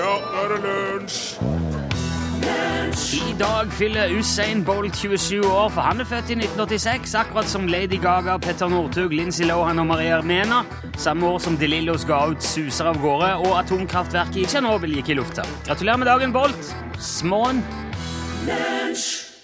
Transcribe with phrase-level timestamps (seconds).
[0.00, 1.24] Ja, nå er det lunsj!
[3.20, 7.68] I dag fyller Usain Bolt 27 år, for han er født i 1986, akkurat som
[7.68, 10.62] Lady Gaga, Petter Northug, Lindsay Lohan og Maria Armena.
[10.96, 15.12] Samme år som De Lillos ga ut Suser av gårde, og atomkraftverket i Tsjernobyl gikk
[15.12, 15.44] i lufta.
[15.68, 16.76] Gratulerer med dagen, Bolt!
[16.98, 17.60] Småen.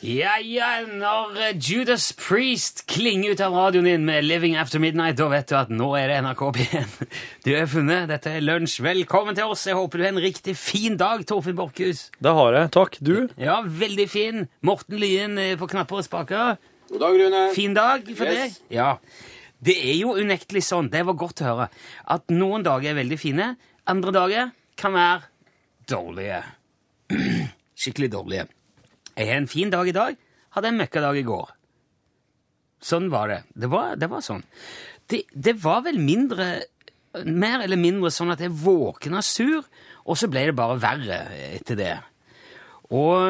[0.05, 5.17] Ja, ja, når eh, Judas Priest klinger ut av radioen din med Living After Midnight,
[5.19, 6.98] da vet du at nå er det NRK P1
[7.47, 8.05] du har funnet.
[8.11, 8.77] Dette er lunsj.
[8.84, 9.65] Velkommen til oss.
[9.67, 12.11] Jeg håper du har en riktig fin dag, Torfinn Borchhus.
[12.23, 12.70] Det har jeg.
[12.77, 12.98] Takk.
[13.01, 13.15] Du?
[13.41, 14.45] Ja, veldig fin.
[14.69, 16.61] Morten Lyen eh, på knapper og spaker.
[16.92, 17.42] God dag, Rune.
[17.56, 18.61] Fin dag for Yes.
[18.61, 18.77] deg.
[18.77, 18.91] Ja.
[19.67, 21.70] Det er jo unektelig sånn, det var godt å høre,
[22.12, 23.47] at noen dager er veldig fine,
[23.89, 25.25] andre dager kan være
[25.89, 26.42] dårlige.
[27.81, 28.45] Skikkelig dårlige.
[29.16, 30.16] Jeg har en fin dag i dag,
[30.56, 31.52] hadde en møkkadag i går.
[32.84, 33.42] Sånn var det.
[33.56, 34.45] Det var, det var sånn.
[35.09, 36.66] Det, det var vel mindre
[37.25, 39.62] Mer eller mindre sånn at jeg våkna sur,
[40.05, 41.94] og så ble det bare verre etter det.
[42.92, 43.22] Og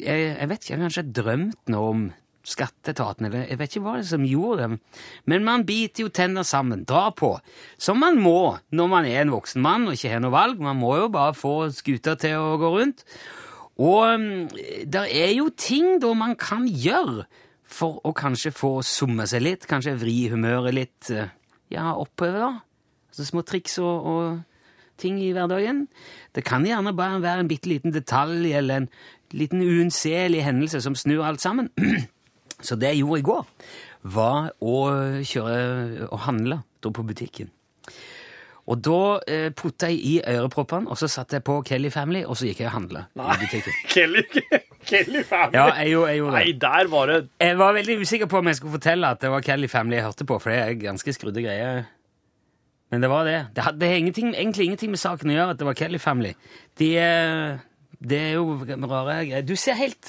[0.00, 2.02] jeg, jeg vet ikke, jeg har kanskje drømt noe om
[2.44, 4.98] skatteetaten, eller jeg vet ikke hva det er som gjorde det.
[5.30, 7.36] Men man biter jo tenner sammen, drar på,
[7.78, 10.58] som man må når man er en voksen mann og ikke har noe valg.
[10.58, 13.06] Man må jo bare få skuta til å gå rundt.
[13.82, 14.48] Og
[14.86, 17.24] det er jo ting da man kan gjøre
[17.74, 21.32] for å kanskje få summe seg litt, kanskje vri humøret litt eh,
[21.74, 22.38] ja, oppover.
[22.38, 22.52] da.
[23.10, 25.86] Altså små triks og, og ting i hverdagen.
[26.34, 28.88] Det kan gjerne bare være en bitte liten detalj eller en
[29.34, 31.70] liten uunnselig hendelse som snur alt sammen.
[32.66, 33.44] Så det jeg gjorde i går,
[34.14, 34.76] var å
[35.26, 37.48] kjøre og handle, på butikken.
[38.64, 42.38] Og da eh, putta jeg i øreproppene, og så satte jeg på Kelly Family, og
[42.40, 43.74] så gikk jeg og handla i butikken.
[43.92, 44.22] Kelly,
[44.88, 45.58] Kelly Family.
[45.58, 48.48] Ja, jeg gjorde, jeg gjorde Nei, der var det Jeg var veldig usikker på om
[48.48, 51.12] jeg skulle fortelle at det var Kelly Family jeg hørte på, for det er ganske
[51.16, 51.84] skrudde greier.
[52.92, 53.38] Men det var det.
[53.56, 56.32] Det hadde ingenting, egentlig ingenting med saken å gjøre at det var Kelly Family.
[56.80, 57.58] De, eh,
[58.00, 59.44] det er jo rare greier.
[59.44, 60.08] Du ser helt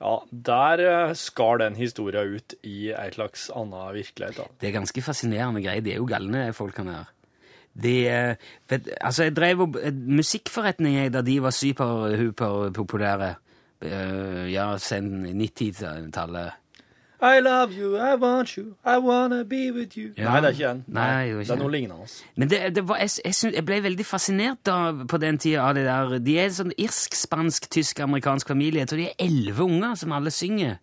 [0.00, 4.36] Ja, der eh, skar den historien ut i ei slags annen virkelighet.
[4.40, 4.48] da.
[4.60, 5.84] Det er ganske fascinerende greier.
[5.84, 7.12] De er jo galne, folkene her.
[7.82, 13.34] De, eh, vet, altså, jeg drev opp musikkforretning musikkforretninger da de var superhuperpopulære.
[13.84, 16.50] Uh, ja, siden 90-tallet.
[17.20, 20.12] I love you, I want you, I wanna be with you.
[20.16, 20.30] Ja.
[20.30, 20.84] Nei, det er ikke den.
[20.86, 21.96] Nei, det ikke det er noe lignende.
[21.96, 22.32] lignende.
[22.36, 24.76] Men det, det var, jeg, jeg, synes, jeg ble veldig fascinert da,
[25.08, 26.18] på den tida av det der.
[26.18, 28.84] De er en sånn irsk, spansk, tysk, amerikansk familie.
[28.84, 30.76] Jeg tror de er elleve unger som alle synger.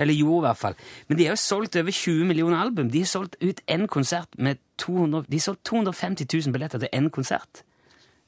[0.00, 0.76] Eller gjorde i hvert fall.
[1.08, 2.90] Men de har jo solgt over 20 millioner album.
[2.90, 6.94] De har solgt ut én konsert med 200, de har solgt 250 000 billetter til
[6.96, 7.62] én konsert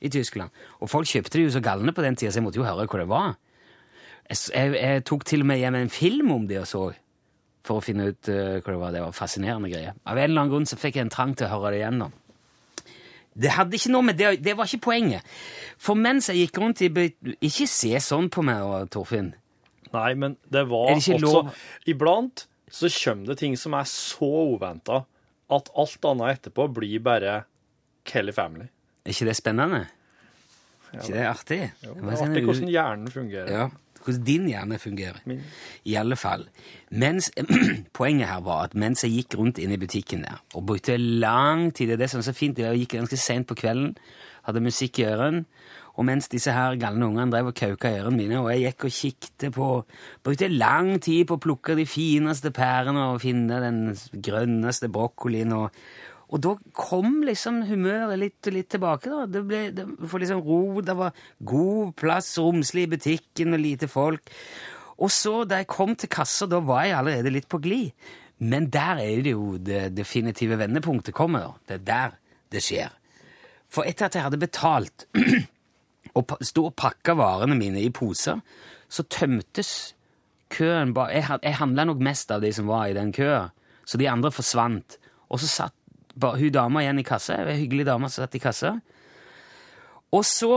[0.02, 0.50] i Tyskland.
[0.80, 2.86] Og folk kjøpte det jo så galne på den tida, så jeg måtte jo høre
[2.86, 3.36] hva det var.
[4.28, 6.82] Jeg, jeg, jeg tok til og med hjem en film om det og så,
[7.62, 8.96] for å finne ut uh, hva det var.
[8.96, 9.94] Det var fascinerende greier.
[10.04, 12.18] Av en eller annen grunn så fikk jeg en trang til å høre det igjennom.
[13.32, 15.28] Det hadde ikke noe med det, det var ikke poenget.
[15.80, 16.90] For mens jeg gikk rundt i
[17.40, 19.32] Ikke se sånn på meg, Torfinn.
[19.92, 21.50] Nei, men det var det også lov?
[21.90, 25.02] Iblant så kommer det ting som er så uventa
[25.52, 27.42] at alt annet etterpå blir bare
[28.08, 28.68] Kelly Family.
[29.04, 29.84] Er ikke det spennende?
[30.92, 31.60] Er ikke det artig?
[31.84, 33.52] Jo, Det er sånn artig hvordan hjernen fungerer.
[33.52, 33.68] Ja,
[34.02, 35.20] hvordan din hjerne fungerer.
[35.28, 35.42] Min.
[35.88, 36.46] I alle fall.
[36.90, 37.30] Mens,
[37.98, 41.70] poenget her var at mens jeg gikk rundt inn i butikken der, og brukte lang
[41.74, 43.94] tid, det er det som er så fint, jeg gikk ganske sent på kvelden,
[44.48, 45.44] hadde musikk i øren,
[45.92, 48.94] og mens disse her galne ungene drev og kauka ørene mine, og jeg gikk og
[48.96, 49.66] kikte på,
[50.24, 53.82] brukte lang tid på å plukke de fineste pærene og finne den
[54.24, 55.76] grønneste brokkolien, og,
[56.32, 59.12] og da kom liksom humøret litt og litt tilbake.
[59.12, 59.26] da.
[59.28, 61.18] Det ble det, for liksom ro, det var
[61.52, 64.32] god plass, romslig i butikken og lite folk.
[65.02, 67.92] Og så da jeg kom til kassa, da var jeg allerede litt på glid.
[68.42, 71.44] Men der er det jo det definitive vendepunktet kommer.
[71.44, 71.52] da.
[71.68, 72.18] Det er der
[72.52, 72.96] det skjer.
[73.72, 75.06] For etter at jeg hadde betalt
[76.18, 78.40] og sto og pakka varene mine i poser,
[78.92, 79.94] så tømtes
[80.52, 83.52] køen bare Jeg, jeg handla nok mest av de som var i den køen,
[83.86, 84.98] så de andre forsvant.
[85.32, 85.74] Og så satt
[86.20, 87.38] bare hun dama igjen i kassa.
[87.40, 88.76] En hyggelig dame som satt i kassa.
[90.12, 90.52] Og så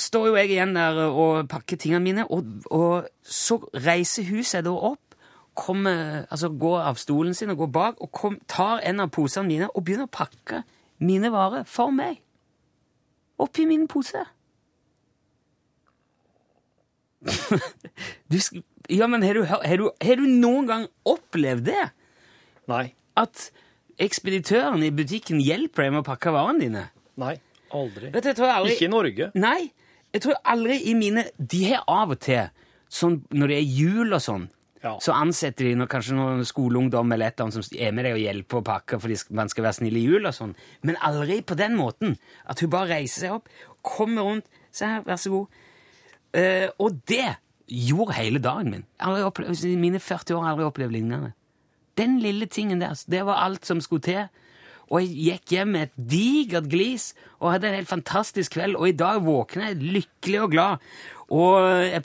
[0.00, 4.64] står jo jeg igjen der og pakker tingene mine, og, og så reiser hun seg
[4.64, 5.00] da opp,
[5.54, 9.46] kommer, altså går av stolen sin og går bak, og kom, tar en av posene
[9.46, 10.64] mine og begynner å pakke
[11.04, 12.16] mine varer for meg.
[13.38, 14.24] Oppi min pose.
[18.28, 18.38] Du,
[18.92, 21.84] ja, men har du, har, du, har du noen gang opplevd det?
[22.70, 22.86] Nei.
[23.20, 23.48] At
[24.02, 26.84] ekspeditøren i butikken hjelper deg med å pakke varene dine?
[27.20, 27.36] Nei.
[27.74, 28.10] Aldri.
[28.14, 28.74] Vet du, aldri...
[28.76, 29.30] Ikke i Norge.
[29.38, 29.60] Nei,
[30.14, 32.44] jeg tror aldri i mine De har av og til,
[32.92, 34.50] sånn når det er jul og sånn,
[34.84, 34.98] Ja.
[35.00, 38.18] Så ansetter de noe, kanskje noen skoleungdom eller et eller annet som er med deg
[38.18, 40.52] og hjelper å pakke fordi man skal være snill i jul og sånn.
[40.84, 43.48] Men aldri på den måten at hun bare reiser seg opp,
[43.80, 45.62] kommer rundt, se her, vær så god.
[46.34, 47.36] Eh, og det
[47.70, 48.86] gjorde hele dagen min.
[49.00, 51.32] Opplevd, I mine 40 år har jeg aldri opplevd lignende.
[51.98, 54.26] Den lille tingen der, det var alt som skulle til.
[54.92, 58.76] Og jeg gikk hjem med et digert glis og hadde en helt fantastisk kveld.
[58.76, 60.88] Og i dag våkner jeg lykkelig og glad.
[61.32, 61.54] Og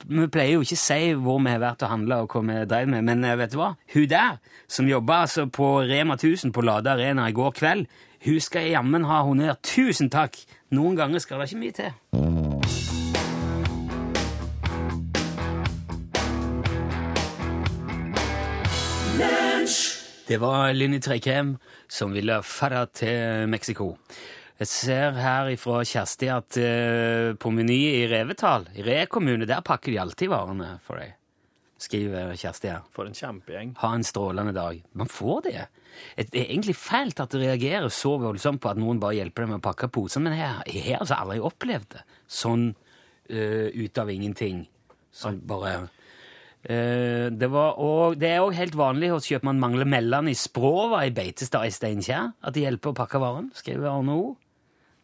[0.07, 2.59] vi pleier jo ikke å si hvor vi har vært og handla og hva vi
[2.71, 3.73] drev med, men eh, vet du hva?
[3.93, 4.39] Hun der,
[4.71, 7.89] som jobba altså på Rema 1000 på Lade Arena i går kveld,
[8.25, 9.59] hun skal jammen ha honnør.
[9.63, 10.39] Tusen takk!
[10.75, 11.93] Noen ganger skal det ikke mye til.
[20.29, 21.55] Det var Linni Treikem
[21.89, 23.95] som ville fara til Mexico.
[24.59, 29.65] Jeg ser her ifra Kjersti at eh, på Meny i Revetal, i Re kommune, der
[29.65, 31.15] pakker de alltid varene for deg.
[31.81, 32.85] Skriver Kjersti her.
[32.93, 33.73] For en kjempegjeng.
[33.81, 34.77] Ha en strålende dag.
[34.93, 35.65] Man får det.
[36.19, 39.55] Det er egentlig fælt at det reagerer så voldsomt på at noen bare hjelper deg
[39.55, 43.97] med å pakke posen, men jeg, jeg har altså aldri opplevd det sånn uh, ut
[43.97, 44.67] av ingenting.
[45.09, 45.87] Sånn bare
[46.59, 51.13] det, var og, det er òg helt vanlig hos kjøpmann Mangle mellom i Språva i
[51.15, 54.33] Beitestad i Steinkjer at de hjelper å pakke varen, skriver Arne O.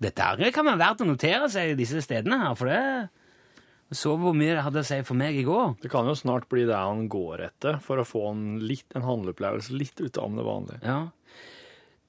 [0.04, 2.82] Dette kan være verdt å notere seg i disse stedene her, for det
[3.94, 5.76] så hvor mye det hadde å si for meg i går.
[5.84, 9.06] Det kan jo snart bli det han går etter, for å få en, litt, en
[9.06, 10.82] handleopplevelse litt utenom det vanlige.
[10.82, 11.04] Ja.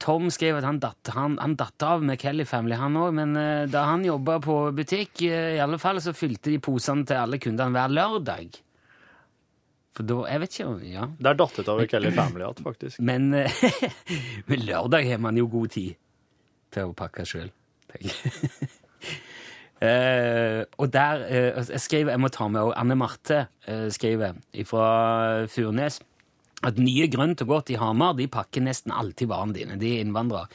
[0.03, 3.37] Tom skrev at han datt, han, han datt av med Kelly Family, han òg, men
[3.41, 7.21] eh, da han jobba på butikk, eh, i alle fall, så fylte de posene til
[7.21, 8.59] alle kundene hver lørdag.
[9.97, 11.07] For da Jeg vet ikke om Ja.
[11.19, 13.01] Det er datt ut av Kelly Family igjen, faktisk.
[13.01, 13.63] Men, eh,
[14.49, 15.97] men lørdag har man jo god tid
[16.75, 17.53] til å pakke sjøl.
[19.77, 24.87] Uh, og der uh, jeg skriver, jeg må ta med, Anne Marte uh, skriver fra
[25.53, 25.99] Furnes
[26.65, 29.77] at nye grønt og godt i Hamar de pakker nesten alltid varene dine.
[29.77, 30.49] De er innvandrere.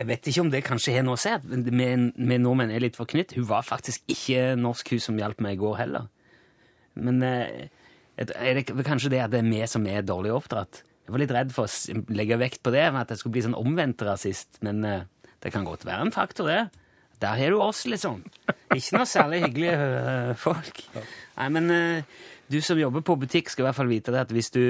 [0.00, 2.96] Jeg vet ikke om det kanskje har noe å si, at vi nordmenn er litt
[2.96, 3.36] forknytt.
[3.36, 6.08] Hun var faktisk ikke norsk, hun som hjalp meg i går heller.
[6.96, 7.20] Men
[8.16, 10.82] er det kanskje det at det er vi som er dårlig oppdratt?
[11.04, 13.58] Jeg var litt redd for å legge vekt på det, at jeg skulle bli sånn
[13.58, 16.62] omvendt rasist, men det kan godt være en faktor, det.
[17.20, 18.22] Der har du oss, liksom.
[18.72, 20.80] Ikke noe særlig hyggelige uh, folk.
[21.36, 21.68] Nei, men
[22.50, 24.62] du som jobber på butikk, skal i hvert fall vite det at hvis, du,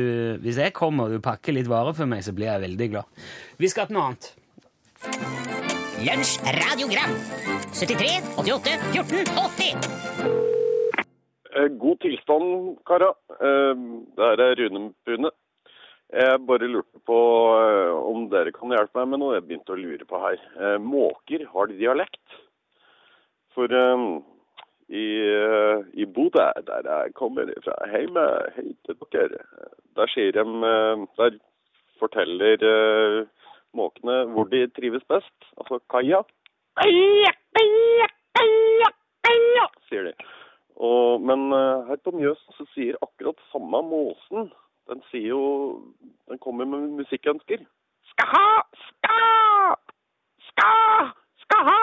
[0.45, 3.23] hvis jeg kommer og du pakker litt varer for meg, så blir jeg veldig glad.
[3.59, 4.33] Vi skal til noe annet.
[6.05, 7.15] Lunsj radiogram
[7.75, 10.54] 73 88 14 80 Eh,
[11.55, 13.13] God tilstand, kara.
[13.39, 13.75] Eh,
[14.17, 15.31] Det her er Rune Pune.
[16.15, 17.19] Jeg bare lurte på
[17.59, 20.43] eh, om dere kan hjelpe meg med noe jeg begynte å lure på her.
[20.61, 22.37] Eh, Måker, har de dialekt?
[23.55, 24.23] For um,
[24.91, 29.43] i, eh, i Bodø, der jeg kommer fra, hjemme, hei til dere,
[29.97, 31.39] der sier de eh, Der
[31.99, 33.27] forteller uh,
[33.75, 35.35] måkene hvor de trives best.
[35.57, 36.21] Altså kaia.
[36.79, 38.09] Kaia, kaia,
[38.39, 38.91] kaia,
[39.25, 40.15] kaia, sier de.
[40.77, 44.51] Og, men eh, her på Mjøsen så sier akkurat samme måsen.
[44.91, 45.45] Den sier jo
[46.29, 47.63] Den kommer med musikkønsker.
[48.11, 48.49] Skal ha,
[48.89, 49.77] skal,
[50.49, 51.11] skal,
[51.45, 51.83] skal ha,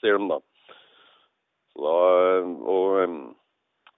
[0.00, 0.38] sier de da.
[1.72, 1.96] Så da
[2.72, 3.14] og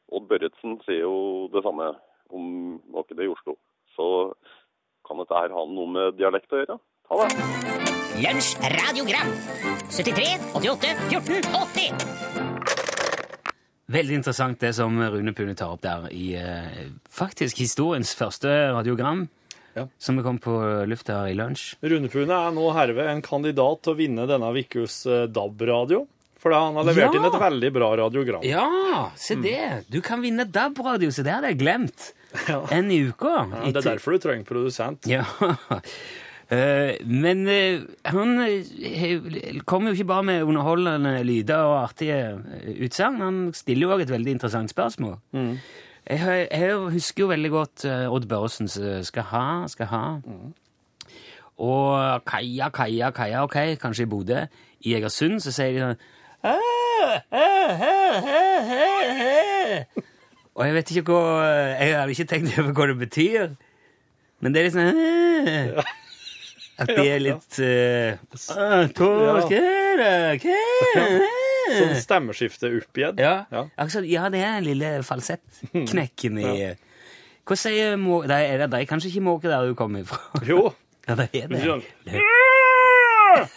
[0.08, 1.92] Odd Børretzen sier jo det samme
[2.32, 3.56] om måkene i Oslo.
[3.96, 4.08] Så
[5.08, 6.78] kan dette her ha noe med dialekt å gjøre?
[7.08, 7.88] Ta det.
[8.18, 9.32] Lunsj radiogram
[9.94, 12.47] 73 88 14 80
[13.88, 19.26] Veldig interessant det som Rune Pune tar opp der i eh, faktisk historiens første radiogram,
[19.78, 19.86] Ja.
[19.98, 20.52] som vi kom på
[20.90, 21.76] lufta i lunsj.
[21.86, 26.02] Rune Pune er nå herved en kandidat til å vinne denne ukas eh, DAB-radio.
[26.38, 27.18] For han har levert Ja!
[27.18, 28.44] inn et veldig bra radiogram.
[28.46, 29.84] Ja, se det!
[29.90, 32.12] Du kan vinne DAB-radio, så det hadde jeg glemt.
[32.46, 32.60] Ja.
[32.76, 33.32] En i uka.
[33.48, 35.08] Ja, det er derfor du trenger produsent.
[35.10, 35.24] Ja.
[36.50, 42.78] Eh, men eh, han eh, kommer jo ikke bare med underholdende lyder og artige eh,
[42.86, 43.20] utsagn.
[43.20, 45.18] Han stiller jo òg et veldig interessant spørsmål.
[46.08, 50.20] Jeg, jeg husker jo veldig godt eh, Odd Børresens eh, 'Skal ha, skal ha'.
[51.58, 54.40] Og Kaja, Kaja, Kaja, ok, kanskje i Bodø.
[54.86, 56.00] I Egersund så sier de sånn.
[60.54, 61.44] Og jeg vet ikke hva
[61.78, 63.48] Jeg hadde ikke tenkt over hva det betyr.
[64.40, 65.84] Men det er litt sånn.
[66.78, 68.18] At de er litt det?
[69.48, 71.30] Det?»
[71.68, 73.18] Sånn stemmeskifte opp igjen.
[73.20, 73.32] Ja.
[73.52, 73.64] Ja.
[73.76, 76.52] Altså, ja, det er den lille falsettknekken i
[77.48, 78.28] Hva sier måke...
[78.28, 80.20] Det er det, det er kanskje ikke måke der du kommer ifra?
[80.48, 80.68] Jo.
[81.08, 81.60] Ja, det er det.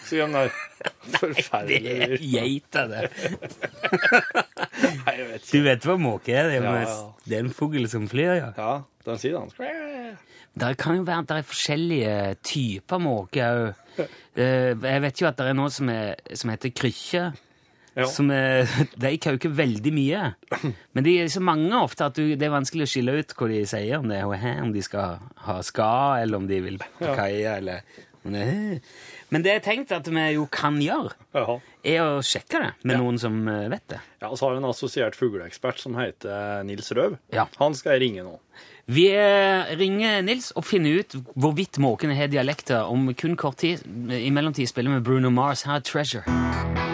[0.08, 0.54] Sier han der.
[1.04, 1.96] Det Forferdelig.
[2.06, 3.02] er geita, det.
[5.02, 5.52] Nei, jeg vet ikke.
[5.52, 6.48] Du vet hva måke er?
[6.48, 6.96] Det er, Ja, ja.
[7.26, 8.48] det er en fugl som flyr, ja.
[8.56, 8.70] Ja.
[9.04, 9.52] Den sier den.
[10.54, 14.10] Det kan jo være at det er forskjellige typer måke òg.
[14.36, 17.24] Jeg vet jo at det er noe som, er, som heter krykkje.
[17.96, 18.06] Ja.
[18.08, 18.70] Er,
[19.04, 20.22] de kauker veldig mye.
[20.96, 23.50] Men de er så mange ofte at du, det er vanskelig å skille ut hva
[23.52, 23.98] de sier.
[24.00, 24.22] Om, det
[24.64, 25.90] om de skal ha ska,
[26.22, 28.80] eller om de vil på kaia, eller er-
[29.32, 31.58] Men det jeg tenkte at vi jo kan gjøre, Ja.
[31.84, 34.00] er å sjekke det med noen som eh, vet det.
[34.22, 37.18] Ja, og så har vi en assosiert fugleekspert som heter Nils Røv.
[37.34, 37.48] Ja.
[37.58, 38.38] Han skal jeg ringe nå.
[38.92, 43.86] Vi eh, ringer Nils og finner ut hvorvidt måkene har dialekter om kun kort tid.
[44.12, 45.64] I mellomtid spiller vi Bruno Mars.
[45.64, 46.91] Her er Treasure.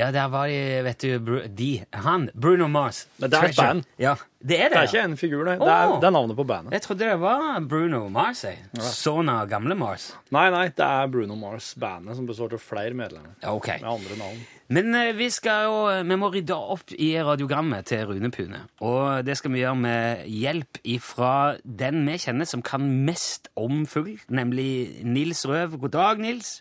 [0.00, 3.04] Ja, der var de, vet du, Bru de, han, Bruno Mars.
[3.20, 3.66] Men det er et Treasure.
[3.74, 3.88] band.
[4.00, 4.76] Ja, det er det.
[4.76, 5.58] Det er ikke en figur, det.
[5.60, 5.98] Det er, Åh.
[6.00, 6.72] det er navnet på bandet.
[6.78, 8.62] Jeg trodde det var Bruno Mars, jeg.
[8.80, 10.10] Sønn av gamle Mars.
[10.32, 13.36] Nei, nei, det er Bruno Mars-bandet som består av flere medlemmer.
[13.44, 13.68] Ja, ok.
[13.82, 14.40] Med andre navn.
[14.70, 18.62] Men eh, vi skal jo, vi må rydde opp i radiogrammet til Rune Pune.
[18.86, 21.32] Og det skal vi gjøre med hjelp ifra
[21.64, 25.74] den vi kjenner som kan mest om fugl, nemlig Nils Røv.
[25.82, 26.60] God dag, Nils.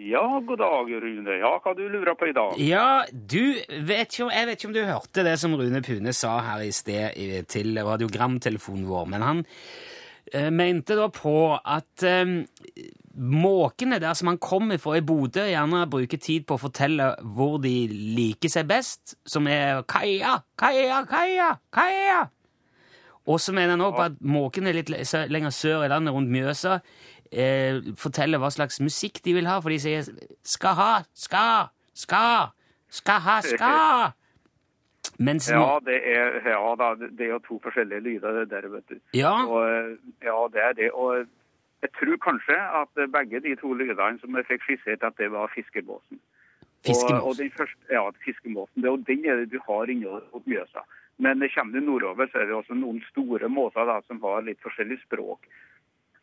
[0.00, 1.34] Ja, god dag, Rune.
[1.42, 2.54] Ja, hva du lurer på i dag?
[2.62, 6.38] Ja, du vet jo, Jeg vet ikke om du hørte det som Rune Pune sa
[6.40, 9.42] her i sted i- til radiogramtelefonen vår, men han
[10.32, 12.44] eh, mente da på at eh,
[13.18, 17.58] måkene der som han kommer fra i Bodø, gjerne bruker tid på å fortelle hvor
[17.60, 22.22] de liker seg best, som er Kaia, Kaia, Kaia, Kaia.
[23.28, 24.88] Og så mener han også på at måkene litt
[25.28, 26.78] lenger sør i landet, rundt Mjøsa,
[27.32, 30.08] eh, forteller hva slags musikk de vil ha, for de sier
[30.46, 32.50] skal ha, skal, skal,
[32.88, 34.10] skal ha, skal.
[35.26, 38.98] Mens Ja, det er, ja da, det er jo to forskjellige lyder der, vet du.
[39.16, 40.90] Ja, Og, eh, ja, det er det.
[40.92, 41.26] Og
[41.82, 45.52] jeg tror kanskje at begge de to lydene som jeg fikk skissert, at det var
[45.54, 46.20] fiskebåsen.
[46.86, 47.16] Fiskemåsen.
[47.16, 48.82] Og, og den første, ja, fiskemåsen.
[48.82, 49.92] Det jo den er det du har
[50.32, 50.84] mot Mjøsa.
[51.20, 54.60] Men kommer du nordover, så er det også noen store måser da, som har litt
[54.64, 55.44] forskjellig språk.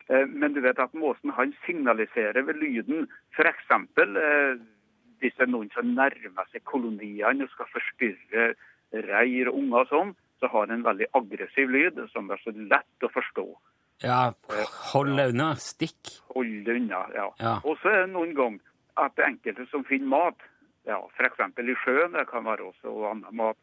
[0.08, 3.70] Eh, Men du vet at måsen han signaliserer ved lyden f.eks.
[3.72, 4.58] Eh,
[5.18, 8.52] hvis det er noen som nærmer seg koloniene og skal forstyrre
[9.08, 12.52] reir og unger og sånn, så har den en veldig aggressiv lyd som er så
[12.54, 13.46] lett å forstå.
[14.06, 14.20] ja
[14.92, 15.48] hold deg unna.
[15.58, 16.12] Stikk.
[16.34, 17.02] Hold det unna.
[17.14, 17.26] ja.
[17.42, 17.56] Ja.
[17.64, 18.60] Og så er det noen ganger
[18.96, 20.38] at det er enkelte som finner mat,
[20.86, 21.38] ja, f.eks.
[21.58, 23.58] i sjøen, det kan være også annen mat.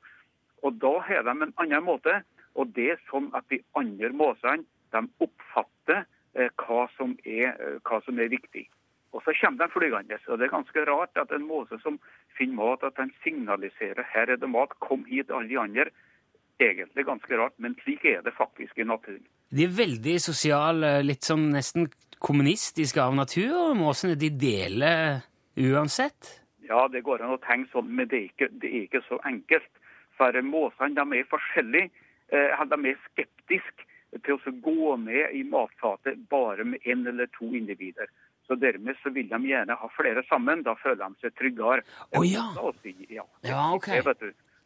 [0.64, 2.22] Og da har de en annen måte,
[2.56, 4.64] og det er sånn at de andre måsene
[4.96, 8.68] de oppfatter eh, hva, som er, eh, hva som er viktig.
[9.16, 10.20] Og så kommer de flygende.
[10.28, 12.00] Og det er ganske rart at en måse som
[12.38, 15.86] finner mat, at den signaliserer her er det mat, kom hit alle de andre.
[16.60, 19.24] Egentlig ganske rart, men slik er det faktisk i naturen.
[19.52, 21.88] De er veldig sosiale, litt sånn nesten
[22.20, 23.56] kommunistiske av natur.
[23.70, 25.24] og Måsene de deler
[25.56, 26.42] uansett.
[26.68, 29.20] Ja, det går an å tenke sånn, men det er ikke, det er ikke så
[29.24, 29.72] enkelt.
[30.18, 31.92] For måsene de er forskjellige.
[32.34, 33.86] Eh, de er skeptiske
[34.24, 38.08] til å gå ned i matfatet bare med én eller to individer.
[38.48, 40.62] Så Dermed så vil de gjerne ha flere sammen.
[40.64, 41.82] Da føler de seg tryggere.
[42.14, 42.46] Å, ja.
[42.56, 43.26] La si, ja.
[43.44, 43.90] Ja, ok.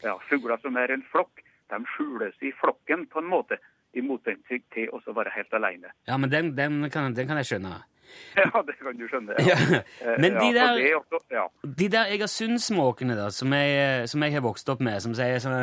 [0.04, 1.42] Ja, Fugler som er en flokk,
[1.72, 3.58] de skjules i flokken på en måte.
[3.98, 5.90] I motsetning til å være helt alene.
[6.06, 7.80] Ja, men den, den, kan, den kan jeg skjønne.
[8.36, 9.36] Ja, det kan du skjønne.
[9.46, 9.56] Ja.
[10.02, 10.16] Ja.
[10.18, 11.44] Men de der- er også, ja.
[11.64, 15.54] De der Egersundsmåkene da, som jeg, som jeg har vokst opp med, som sier sånn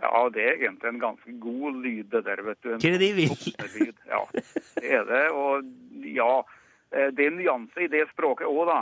[0.00, 2.70] Ja, det er egentlig en ganske god lyd, det der, vet du.
[2.72, 3.92] En Hva er det de vil?
[4.08, 4.22] Ja,
[4.80, 5.24] det er det.
[5.36, 6.30] Og ja,
[6.94, 8.80] eh, det er nyanser i det språket òg, da.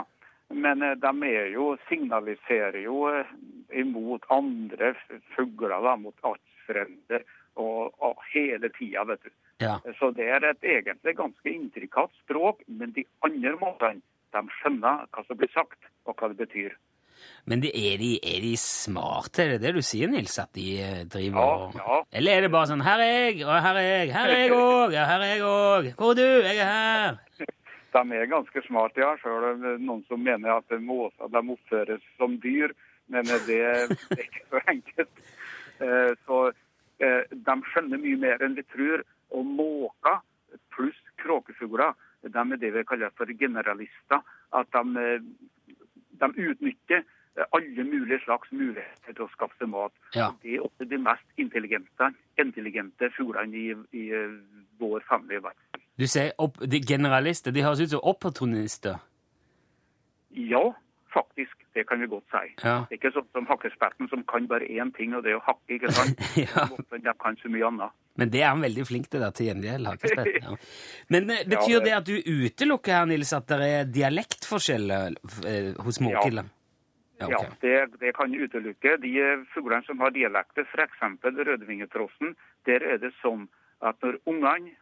[0.49, 3.35] Men eh, de er jo, signaliserer jo eh,
[3.81, 4.93] imot andre
[5.35, 7.27] fugler, da, mot artsfrender,
[7.59, 9.33] og, og hele tida, vet du.
[9.59, 9.75] Ja.
[9.99, 15.25] Så det er et egentlig ganske intrikat språk, men de andre måtene, de skjønner hva
[15.25, 16.77] som blir sagt, og hva det betyr.
[17.49, 20.35] Men det, er, de, er de smarte, er det det du sier, Nils?
[20.41, 21.99] At de eh, driver Ja, ja.
[22.19, 24.53] Eller er det bare sånn Her er jeg, og her er jeg, her er jeg
[24.57, 25.89] òg, ja, her er jeg òg.
[25.99, 26.27] Hvor er du?
[26.47, 27.17] Jeg er her.
[27.89, 32.75] De er ganske smarte, ja, sjøl noen som mener at måser de oppføres som dyr.
[33.09, 33.89] Men det er
[34.23, 35.23] ikke så enkelt.
[35.81, 36.41] Eh, Så
[37.01, 39.01] eh, de skjønner mye mer enn vi tror.
[39.33, 40.21] Og måker
[40.73, 44.21] pluss kråkefugler, de er det vi kaller for generalister.
[44.53, 45.09] At de,
[46.21, 49.93] de utnytter eh, alle mulige slags muligheter til å skaffe seg mat.
[50.15, 50.31] Ja.
[50.43, 54.35] Det er også de mest intelligente, intelligente fuglene i, i eh,
[54.79, 55.41] vår family.
[55.43, 55.85] verden.
[55.99, 57.51] Du sier opp, de generalister.
[57.51, 58.99] De høres ut som opportunister.
[60.31, 60.61] Ja,
[61.13, 61.55] faktisk.
[61.73, 62.45] Det kan vi godt si.
[62.63, 62.85] Ja.
[62.89, 65.45] Det er ikke sånn som hakkespetten som kan bare én ting, og det er å
[65.45, 65.75] hakke.
[65.77, 66.21] ikke sant?
[66.45, 66.67] Ja.
[66.91, 67.95] De kan så mye annet.
[68.19, 69.89] Men det er han veldig flink til, da, til gjengjeld.
[70.39, 70.55] Ja.
[71.13, 75.15] Men eh, betyr Ja, det at du utelukker her, Nils, at det er dialektforskjeller
[75.47, 76.43] eh, hos måkilla?
[77.19, 77.55] Ja, ok.
[77.63, 78.95] det, det kan utelukke.
[79.03, 81.01] De eh, fuglene som har dialekter, f.eks.
[81.23, 82.35] rødvingetrossen,
[82.69, 83.47] der er det sånn
[83.83, 84.75] at når ungene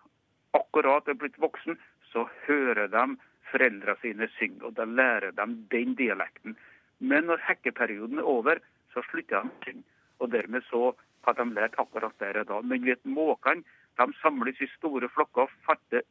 [0.57, 1.77] akkurat er blitt voksen,
[2.11, 3.05] så hører de
[3.51, 6.57] foreldrene sine synge, og da lærer de den dialekten.
[6.99, 8.61] Men når hekkeperioden er over,
[8.93, 9.85] så slutter de å synge.
[10.17, 10.95] Og dermed så
[11.27, 12.61] har de lært akkurat der og da.
[12.63, 13.63] Men vet måkene
[13.97, 16.05] de samles i store flokker og fatter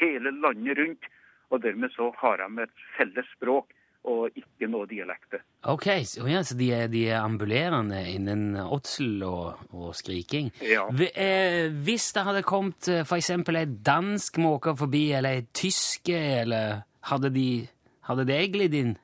[0.00, 1.10] hele landet rundt.
[1.50, 3.72] Og dermed så har de et felles språk
[4.08, 5.42] og ikke noe dialekter.
[5.68, 10.48] Ok, så, ja, så de, er, de er ambulerende innen åtsel og, og skriking.
[10.64, 10.86] Ja.
[11.10, 13.08] Eh, hvis det hadde kommet f.eks.
[13.10, 17.50] for eksempel ei dansk måke forbi, eller ei tysk, eller hadde de
[18.08, 18.94] hadde det glidd inn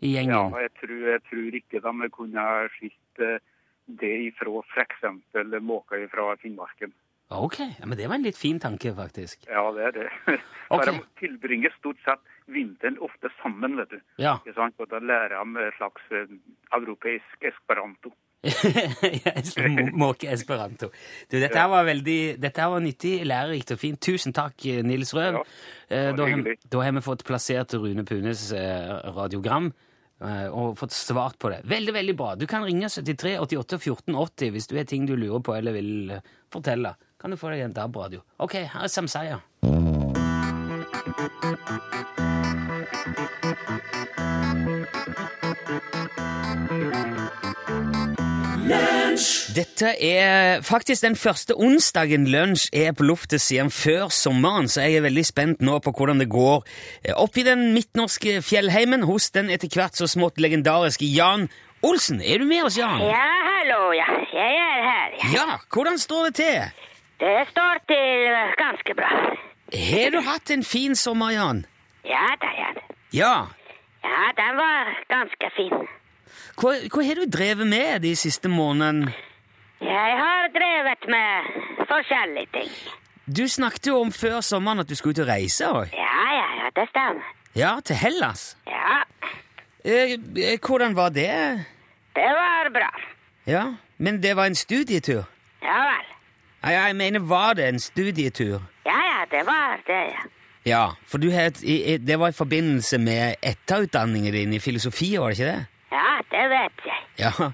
[0.00, 0.54] i Ja, gjengen?
[0.60, 3.40] jeg tror, jeg tror ikke de kunne ha skilt eh,
[4.00, 5.06] det ifra f.eks.
[5.62, 6.92] måker fra Finnmarken.
[7.30, 9.44] Ok, ja, men det var en litt fin tanke, faktisk.
[9.46, 10.08] Ja, det er det.
[10.70, 10.94] Okay.
[10.94, 13.96] De tilbringer stort sett vinteren ofte sammen, vet du.
[14.22, 14.36] Ja.
[14.38, 14.76] Ikke sant?
[14.78, 16.34] Og da lærer de et slags eh,
[16.78, 18.12] europeisk esperanto.
[19.24, 19.34] Ja,
[19.98, 20.92] Måke esperanto.
[21.26, 23.98] Du, dette var veldig, dette var nyttig, lærerikt og fint.
[23.98, 25.40] Tusen takk, Nils Røv.
[25.40, 25.44] Ja,
[25.90, 29.72] Eh, da, har, da har vi fått plassert Rune Punes eh, radiogram
[30.52, 31.62] og fått svart på det.
[31.64, 32.34] Veldig, veldig bra.
[32.36, 35.72] Du kan ringe 73 88 14 80 hvis du har ting du lurer på eller
[35.76, 36.94] vil eh, fortelle.
[37.20, 38.24] Kan du få deg en DAB-radio.
[38.40, 39.40] Ok, her er Samsaya.
[49.54, 55.00] Dette er faktisk den første onsdagen lunsj er på luftet siden før sommeren, så jeg
[55.00, 59.30] er veldig spent nå på hvordan det går Oppi opp i den midtnorske fjellheimen hos
[59.34, 61.48] den etter hvert så smått legendariske Jan
[61.82, 62.20] Olsen.
[62.20, 63.00] Er du med oss, Jan?
[63.00, 64.08] Ja, hallo, ja.
[64.34, 65.14] Jeg er her.
[65.20, 65.30] ja.
[65.36, 66.88] Ja, hvordan står det til?
[67.20, 69.12] Det står til eh, ganske bra.
[69.92, 71.64] Har du hatt en fin sommer, Jan?
[72.04, 72.68] Ja da, ja.
[73.12, 73.34] Ja.
[74.04, 75.88] Ja, den var ganske fin.
[76.60, 79.12] Hva, hva har du drevet med de siste månedene?
[79.80, 82.72] Jeg har drevet med forskjellige ting.
[83.30, 85.92] Du snakket jo om før sommeren at du skulle ut og reise òg.
[85.94, 87.28] Ja, ja, ja, det stemmer.
[87.56, 88.56] Ja, til Hellas.
[88.66, 89.02] Ja,
[89.84, 91.64] Eh, eh, hvordan var det?
[92.14, 92.90] det var bra.
[93.46, 93.62] Ja,
[93.98, 95.22] men det var en studietur?
[95.62, 96.10] Ja vel.
[96.64, 98.60] Ja, jeg mener, var det en studietur?
[98.84, 100.26] Ja, ja, det var det, ja.
[100.66, 101.62] Ja, for du het,
[102.06, 105.66] det var i forbindelse med etterutdanningen din i filosofi, var det ikke det?
[105.90, 107.00] Ja, det vet jeg.
[107.24, 107.50] Ja.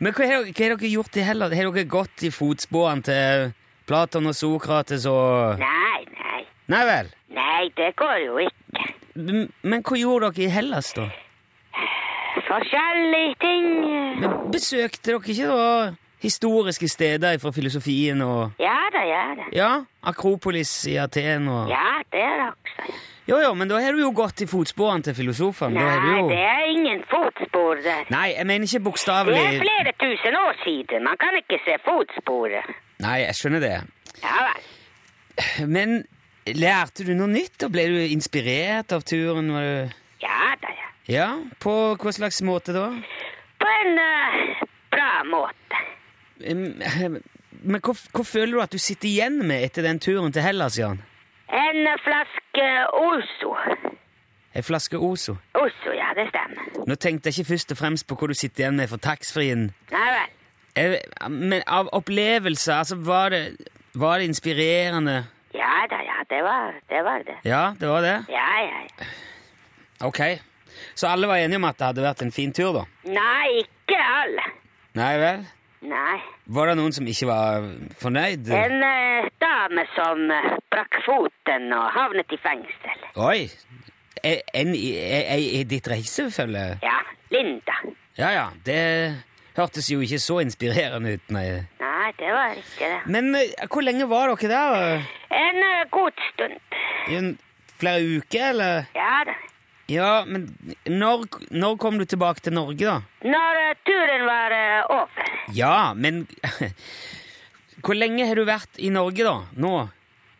[0.00, 1.54] Men hva har, hva har dere gjort i Hellas?
[1.56, 3.50] Har dere gått i fotsporene til
[3.88, 6.42] Platon og Sokrates og Nei, nei.
[6.72, 7.10] Nei vel?
[7.36, 8.86] Nei, det går jo ikke.
[9.20, 11.08] Men, Men hva gjorde dere i Hellas, da?
[12.46, 13.66] Forskjellige ting.
[14.22, 15.66] Men Besøkte dere ikke da
[16.20, 19.46] historiske steder fra filosofien og Ja da, ja da.
[19.56, 19.70] Ja,
[20.02, 22.98] Akropolis i Aten og Ja, det er det også, ja.
[23.30, 25.78] Jo, jo, men da har du jo gått i fotsporene til filosofene.
[25.78, 28.08] Da har du Nei, jo det er ingen fotspor der.
[28.10, 28.80] Nei, jeg mener ikke
[29.30, 31.04] Det er flere tusen år siden.
[31.04, 32.72] Man kan ikke se fotsporet.
[33.04, 33.76] Nei, jeg skjønner det.
[34.24, 34.64] Ja vel.
[35.76, 36.02] Men
[36.46, 39.52] lærte du noe nytt, og ble du inspirert av turen?
[39.54, 39.94] Var du...
[40.24, 40.90] Ja da, ja.
[41.10, 41.28] Ja,
[41.62, 42.88] på hva slags måte da?
[43.60, 45.84] På en uh, bra måte.
[47.60, 50.78] Men hva, hva føler du at du sitter igjen med etter den turen til Hellas,
[50.80, 51.02] Jan?
[51.50, 53.54] En flaske Oso.
[54.54, 55.36] En flaske Ozo.
[55.58, 56.86] Oso, ja, det stemmer.
[56.88, 59.68] Nå tenkte jeg ikke først og fremst på hva du sitter igjen med for taxfree-en.
[61.28, 63.42] Men av opplevelser, altså, var det,
[63.94, 65.18] var det inspirerende?
[65.54, 67.02] Ja da, ja, det var det.
[67.04, 67.36] Var det.
[67.44, 68.16] Ja, det var det?
[68.30, 69.10] Ja, ja, ja.
[70.06, 70.20] Ok.
[70.94, 72.84] Så alle var enige om at det hadde vært en fin tur, da?
[73.10, 74.44] Nei, ikke alle.
[74.98, 75.42] Nei vel?
[75.82, 76.18] Nei.
[76.52, 77.64] Var det noen som ikke var
[78.02, 78.50] fornøyd?
[78.52, 83.06] En eh, dame som eh, brakk foten og havnet i fengsel.
[83.16, 83.46] Oi!
[84.22, 84.92] En, en, i-
[85.38, 86.66] i- i ditt reisefølge?
[86.84, 86.98] Ja,
[87.32, 87.78] Linda.
[88.20, 88.80] Ja ja, det
[89.56, 91.46] hørtes jo ikke så inspirerende ut, nei.
[91.80, 93.00] Nei, det var ikke det.
[93.16, 95.06] Men eh, hvor lenge var dere der?
[95.32, 96.60] En eh, god stund.
[97.08, 97.30] I en,
[97.80, 98.84] flere uker, eller?
[98.94, 99.38] Ja da.
[99.90, 100.46] Ja, men
[100.86, 103.26] når, når kom du tilbake til Norge, da?
[103.26, 105.32] Når uh, turen var uh, over.
[105.56, 106.26] Ja, men
[107.84, 109.34] Hvor lenge har du vært i Norge, da?
[109.56, 109.74] Nå?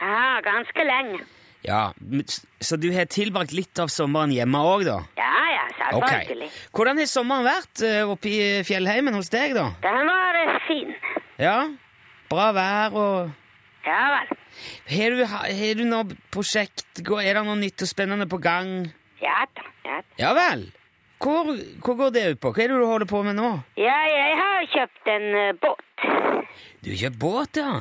[0.01, 1.23] Ja, ganske lenge.
[1.65, 1.93] Ja,
[2.61, 4.99] Så du har tilbrakt litt av sommeren hjemme òg, da?
[5.19, 6.11] Ja, ja, selvfølgelig.
[6.13, 6.51] selvfølgelig.
[6.77, 9.67] Hvordan har sommeren vært eh, oppe i fjellheimen hos deg, da?
[9.85, 10.95] Den var uh, fin.
[11.41, 11.57] Ja?
[12.31, 13.37] Bra vær og
[13.89, 14.33] Ja vel.
[14.93, 17.01] Har du, har du noe prosjekt?
[17.01, 18.91] Er det noe nytt og spennende på gang?
[19.23, 19.65] Ja da.
[19.85, 20.19] Ja, da.
[20.19, 20.69] Ja vel.
[21.21, 21.51] Hvor,
[21.85, 22.53] hvor går det ut på?
[22.57, 23.51] Hva er det du holder på med nå?
[23.77, 26.07] ja jeg har kjøpt en uh, båt.
[26.81, 27.75] Du har kjøpt båt, ja.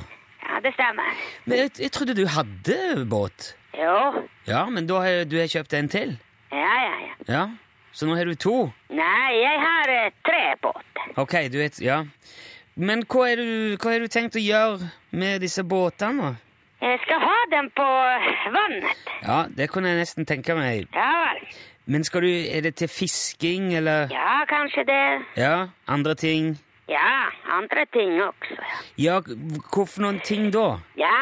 [0.44, 1.22] Ja, det stemmer.
[1.46, 3.54] Men jeg, jeg trodde du hadde båt.
[3.80, 4.26] Jo.
[4.50, 6.18] Ja, men da har du har kjøpt en til.
[6.52, 7.16] Ja, ja, ja.
[7.30, 7.44] Ja,
[7.92, 8.58] Så nå har du to?
[8.92, 11.16] Nei, jeg har uh, tre båter.
[11.22, 12.02] Ok, du vet, ja.
[12.76, 16.36] Men hva har du, har du tenkt å gjøre med disse båtene?
[16.82, 17.86] Jeg skal ha den på
[18.56, 19.02] vannet.
[19.26, 20.88] Ja, det kunne jeg nesten tenke meg.
[20.96, 21.44] Ja vel.
[21.90, 25.26] Men skal du, er det til fisking, eller Ja, kanskje det.
[25.42, 26.58] ja, andre ting?
[26.90, 28.56] Ja, andre ting også.
[28.98, 29.20] Ja,
[29.74, 30.80] Hvorfor noen ting da?
[30.98, 31.16] Ja,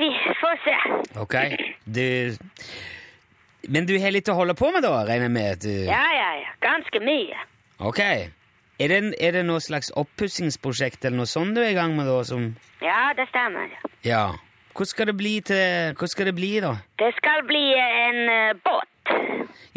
[0.00, 0.08] vi
[0.40, 0.76] får se.
[1.20, 1.34] Ok,
[1.84, 2.36] du...
[3.68, 5.52] Men du har litt å holde på med da, regner jeg med?
[5.52, 5.70] at du...
[5.88, 6.50] Ja, ja, ja.
[6.60, 7.36] Ganske mye.
[7.80, 8.00] Ok.
[8.04, 12.08] Er det, er det noe slags oppussingsprosjekt eller noe sånt du er i gang med
[12.10, 12.50] da, som...
[12.82, 13.70] Ja, det stemmer.
[14.04, 14.26] Ja.
[14.74, 15.92] Hva skal det bli til...
[15.94, 16.72] Hvordan skal det bli da?
[16.98, 19.12] Det skal bli en eh, båt.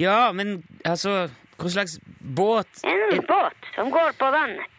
[0.01, 2.81] Ja, men altså, hva slags båt?
[2.87, 4.73] En båt som går på vannet.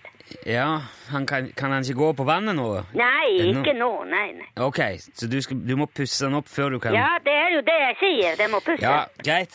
[0.45, 2.67] Ja, han kan, kan han ikke gå på vannet nå?
[2.99, 3.63] Nei, Ennå?
[3.63, 3.91] ikke nå.
[4.11, 4.49] Nei, nei.
[4.61, 4.81] Ok,
[5.17, 6.93] så du, skal, du må pusse den opp før du kan...
[6.99, 8.37] Ja, det er jo det jeg sier.
[8.43, 8.83] Det må pusse.
[8.85, 9.55] Ja, greit.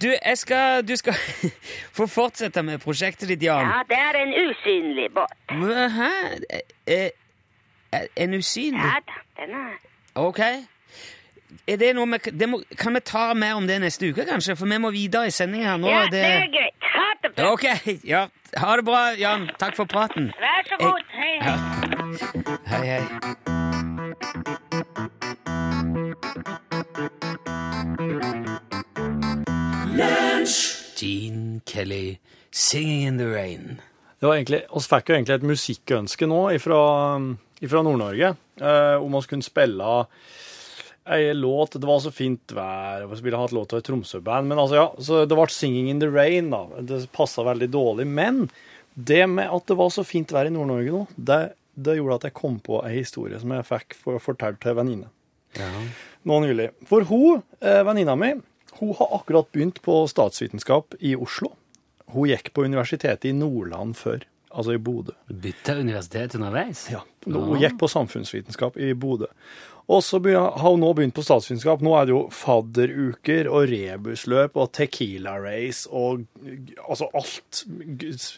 [0.00, 1.18] Du, jeg skal, du skal
[1.98, 3.66] få fortsette med prosjektet ditt, Jan.
[3.68, 5.36] Ja, det er en usynlig båt.
[5.52, 6.10] Hæ?
[6.54, 8.82] Eh, eh, En usynlig?
[8.84, 9.76] Ja da, den er
[10.16, 10.40] Ok.
[11.66, 14.56] Er det noe vi, det må, kan vi ta mer om det neste uke, kanskje?
[14.56, 15.88] For vi må videre i sendingen her nå.
[15.90, 16.74] Ja, det er greit.
[16.96, 17.52] Ha det bra.
[17.52, 17.64] Ok,
[18.04, 18.26] ja.
[18.56, 19.50] Ha det bra, Jan.
[19.60, 20.32] Takk for praten.
[20.40, 21.00] Vær så god.
[21.12, 21.52] Hei, hei.
[21.52, 21.56] Ja.
[22.66, 23.04] Hei, hei.
[30.96, 32.18] Gene Kelly,
[32.50, 33.80] 'Singing in the Rain'.
[34.20, 36.40] Det var egentlig, oss fikk jo egentlig et musikkønske nå
[37.64, 39.94] fra Nord-Norge eh, om vi kunne spille
[41.06, 44.48] ei låt Det var så fint vær, og vi ville hatt låt av et Tromsø-band.
[44.50, 46.66] Men altså, ja, så det ble 'Singing in the Rain', da.
[46.82, 48.06] Det passa veldig dårlig.
[48.10, 48.48] Men
[48.94, 52.26] det med at det var så fint vær i Nord-Norge nå, det, det gjorde at
[52.26, 55.12] jeg kom på ei historie som jeg fikk for, fortalt til en venninne
[56.26, 56.70] nå nylig.
[56.88, 58.32] For hun, eh, venninna mi,
[58.80, 61.52] hun har akkurat begynt på statsvitenskap i Oslo.
[62.12, 64.22] Hun gikk på universitetet i Nordland før,
[64.56, 65.14] altså i Bodø.
[65.28, 66.86] Bytta universitet underveis?
[66.92, 69.28] Ja, Hun gikk på samfunnsvitenskap i Bodø.
[69.86, 71.82] Og så har hun nå begynt på statsvitenskap.
[71.84, 76.24] Nå er det jo fadderuker og rebusløp og tequila race og
[76.88, 77.62] altså alt.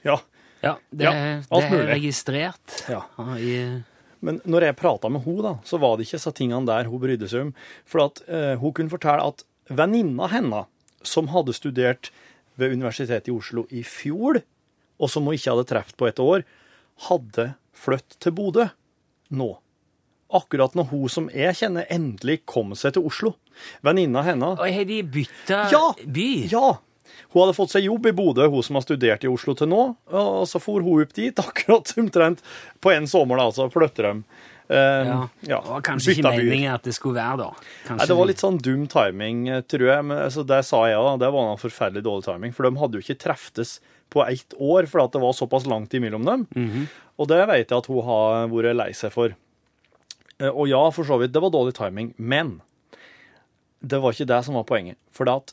[0.04, 0.18] Ja.
[0.60, 2.80] Ja, det, Ja, det er registrert.
[2.90, 3.04] Ja.
[3.38, 3.80] i,
[4.20, 7.00] Men når jeg prata med henne, da, så var det ikke så tingene der hun
[7.00, 7.52] brydde seg om.
[7.86, 10.66] For at eh, hun kunne fortelle at venninna hennes,
[11.06, 12.10] som hadde studert
[12.58, 14.42] ved Universitetet i Oslo i fjor,
[14.98, 16.44] og som hun ikke hadde truffet på et år,
[17.08, 18.68] hadde flyttet til Bodø
[19.30, 19.52] nå.
[20.34, 23.32] Akkurat når hun som jeg kjenner, endelig kom seg til Oslo.
[23.86, 25.86] Venninna hennes har de bytta Ja!
[26.04, 26.28] by?
[26.52, 26.76] Ja!
[27.32, 29.80] Hun hadde fått seg jobb i Bodø, hun som har studert i Oslo til nå.
[30.12, 32.44] Og så for hun opp dit, akkurat omtrent
[32.84, 33.68] på en sommer, da, altså.
[33.72, 34.22] flytter dem.
[34.68, 35.18] Uh, Ja.
[35.48, 37.68] ja, Det var kanskje ikke meningen at det skulle være, da.
[37.86, 40.04] Kanskje Nei, Det var litt sånn dum timing, eh, tror jeg.
[40.04, 41.14] Men altså, det sa jeg da.
[41.24, 42.52] Det var en forferdelig dårlig timing.
[42.56, 43.78] For de hadde jo ikke treftes
[44.10, 46.46] på ett år, for det var såpass langt imellom dem.
[46.54, 46.86] Mhm.
[47.18, 49.34] Og det vet jeg at hun har vært lei seg for.
[50.38, 52.14] Eh, Og ja, for så vidt, det var dårlig timing.
[52.18, 52.60] Men
[53.82, 54.96] det var ikke det som var poenget.
[55.12, 55.52] For at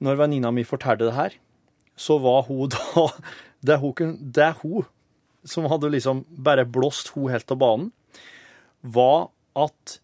[0.00, 1.32] når venninna mi fortalte det her,
[1.96, 3.08] så var hun da
[3.64, 4.84] Det er hun, det er hun
[5.44, 7.92] som hadde liksom bare blåst hun helt av banen,
[8.82, 9.98] var at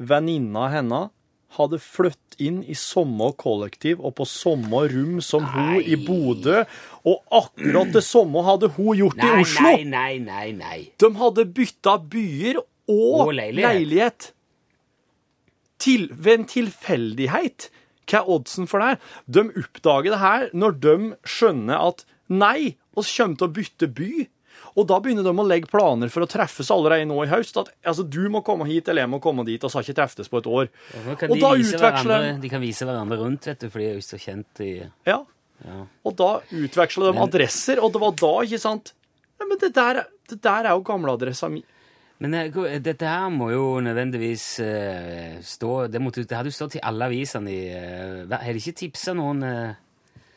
[0.00, 1.10] venninna hennes
[1.56, 6.64] hadde flyttet inn i samme kollektiv og på samme rom som hun i Bodø,
[7.06, 9.62] og akkurat det samme hadde hun gjort i Oslo.
[9.70, 10.78] nei, nei, nei, nei.
[11.00, 13.72] De hadde bytta byer og, Og leilighet.
[13.78, 14.32] leilighet.
[15.78, 17.70] Til, ved en tilfeldighet.
[18.06, 18.98] Hva er oddsen for det?
[19.26, 20.94] De oppdager det her når de
[21.26, 24.10] skjønner at nei, oss kommer til å bytte by.
[24.76, 27.56] Og da begynner de å legge planer for å treffes allerede nå i høst.
[27.62, 30.00] At altså, du må komme hit, eller jeg må komme dit, og så har ikke
[30.02, 30.68] treftes på et år.
[31.00, 33.96] Og, Og da utveksler de de kan vise hverandre rundt, vet du, for de er
[33.96, 34.74] jo så kjent i
[35.08, 35.22] Ja.
[36.04, 38.92] Og da utveksler de adresser, og det var da, ikke sant
[39.40, 41.62] ja, Men det der, det der er jo gamleadressa mi.
[42.24, 46.78] Men eh, dette her må jo nødvendigvis eh, stå det, måtte, det hadde jo stått
[46.78, 49.74] i alle avisene i uh, Har de ikke tipsa noen eh,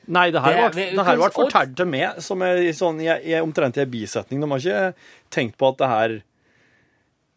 [0.10, 3.02] Nei, det her Det er- ble, det her ble fortalt til meg som er sånn,
[3.04, 4.42] jeg, jeg, omtrent i en bisetning.
[4.42, 4.94] De har ikke
[5.30, 6.16] tenkt på at det her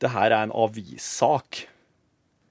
[0.03, 1.67] det her er en avissak.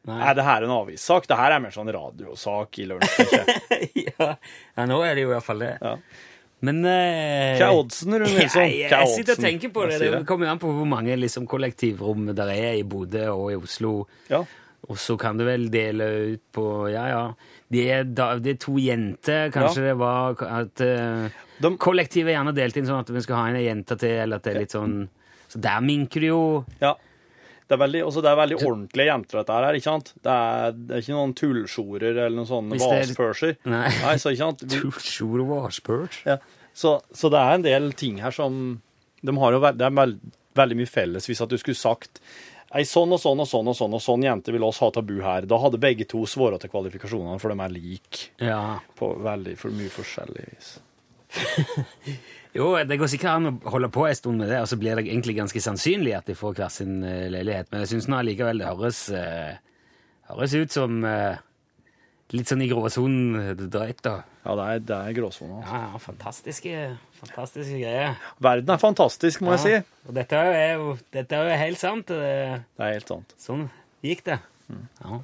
[0.07, 1.27] Nei, det her er en avissak.
[1.27, 3.17] Det her er mer sånn radiosak i lunsj.
[3.17, 3.51] tenker
[4.07, 4.29] ja,
[4.77, 5.73] ja, nå er det jo i hvert fall det.
[5.81, 5.95] Ja.
[6.61, 8.65] Men eh, Hva er oddsen, Rune Nilsson?
[8.69, 9.97] Jeg, er jeg sitter og tenker på det.
[9.99, 13.47] Jeg Det kommer jo an på hvor mange liksom, kollektivrom det er i Bodø og
[13.53, 13.93] i Oslo.
[14.29, 14.43] Ja.
[14.89, 17.23] Og så kan du vel dele ut på Ja, ja.
[17.71, 19.51] Det er, da, er to jenter.
[19.53, 21.29] Kanskje det var at uh,
[21.61, 24.41] De- Kollektivet er gjerne delt inn sånn at vi skal ha en jente til, eller
[24.41, 24.97] at det er litt sånn
[25.51, 26.43] Så der minker det jo
[26.83, 26.95] Ja.
[27.71, 30.09] Det er veldig, også det er veldig ordentlige jenter, dette her, ikke sant?
[30.19, 33.05] Det er, det er ikke noen tullsjorer eller noen sånne Hvis det er-.
[33.71, 34.15] Nei.
[34.19, 34.65] Så ikke sant?
[34.67, 34.81] Vi,
[35.39, 36.19] og washpurge.
[36.27, 36.35] ja.
[36.75, 38.81] så, så det er en del ting her som
[39.21, 40.19] de har jo, veld, Det er veld,
[40.59, 41.29] veldig mye felles.
[41.31, 42.19] Hvis at du skulle sagt
[42.73, 45.17] Ei sånn og sånn og sånn og sånn og sånn jente vil oss ha bo
[45.25, 45.43] her.
[45.49, 48.79] Da hadde begge to svart til kvalifikasjonene, for de er like Ja.
[48.95, 50.79] på veldig for mye forskjellig vis.
[52.53, 54.97] Jo, det går sikkert an å holde på en stund med det, og så blir
[54.99, 57.69] det egentlig ganske sannsynlig at de får hver sin eh, leilighet.
[57.71, 59.53] Men jeg syns nå allikevel det høres, eh,
[60.27, 61.39] høres ut som eh,
[62.31, 64.13] litt sånn i gråsonen dreit drøyt, da.
[64.45, 65.59] Ja, det er, det er gråsone.
[65.59, 65.73] Altså.
[65.75, 66.83] Ja, ja, fantastiske,
[67.19, 68.15] fantastiske greier.
[68.41, 69.75] Verden er fantastisk, må jeg si.
[70.07, 72.09] Og dette er jo, dette er jo helt sant.
[72.15, 73.35] eh, Det er helt sant.
[73.41, 73.67] Sånn
[74.05, 74.39] gikk det.
[75.03, 75.21] Ja.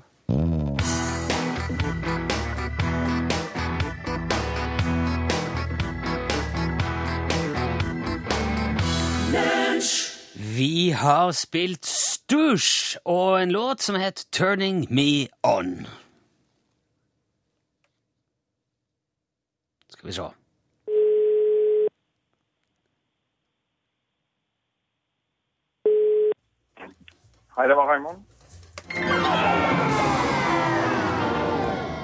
[10.33, 15.87] Vi har spilt Stush og en låt som het Turning Me On.
[20.07, 20.33] Skal vi se.
[27.57, 28.17] Hei, det var Raymond.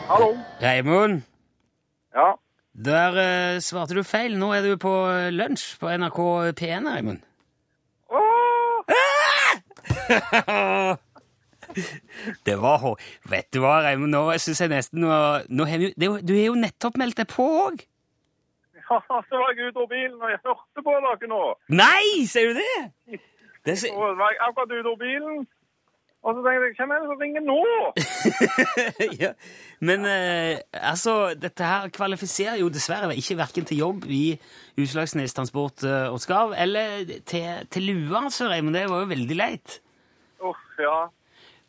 [0.10, 0.38] Hallo.
[0.62, 1.22] Raymond,
[2.16, 2.32] Ja.
[2.86, 3.18] der
[3.56, 4.38] eh, svarte du feil.
[4.38, 6.20] Nå er du på eh, lunsj på NRK
[6.60, 7.20] P1, Raymond.
[8.10, 8.84] Åh,
[12.46, 13.00] Det var hår.
[13.30, 15.14] Vet du hva, Raymond, nå syns jeg nesten nå,
[15.50, 17.86] nå har vi, det, Du har jo nettopp meldt deg på òg!
[18.90, 21.42] Ja, så var jeg ute av bilen, og jeg hørte på dere nå.
[21.74, 23.20] Nei, sier du det?
[23.66, 25.44] det så, så var jeg akkurat ute av bilen,
[26.24, 27.62] og så tenkte jeg, hvem er det som ringer nå?
[29.24, 29.32] ja.
[29.84, 34.22] Men eh, altså, dette her kvalifiserer jo dessverre ikke verken til jobb i
[34.80, 39.40] Utslagsnes Transport eh, og Skarv, eller til, til lua, altså, Men Det var jo veldig
[39.42, 39.82] leit.
[40.44, 41.02] Uff, ja.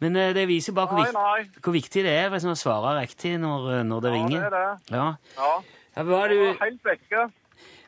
[0.02, 1.12] Men eh, det viser jo bare hvor, Nei,
[1.44, 1.60] nei.
[1.62, 4.38] hvor viktig det er å svare riktig når, eh, når det Ja, ringer.
[4.38, 4.94] det er det.
[4.94, 5.06] Ja.
[5.38, 5.52] Ja.
[5.94, 7.24] Ja, var Jeg du var helt vekke.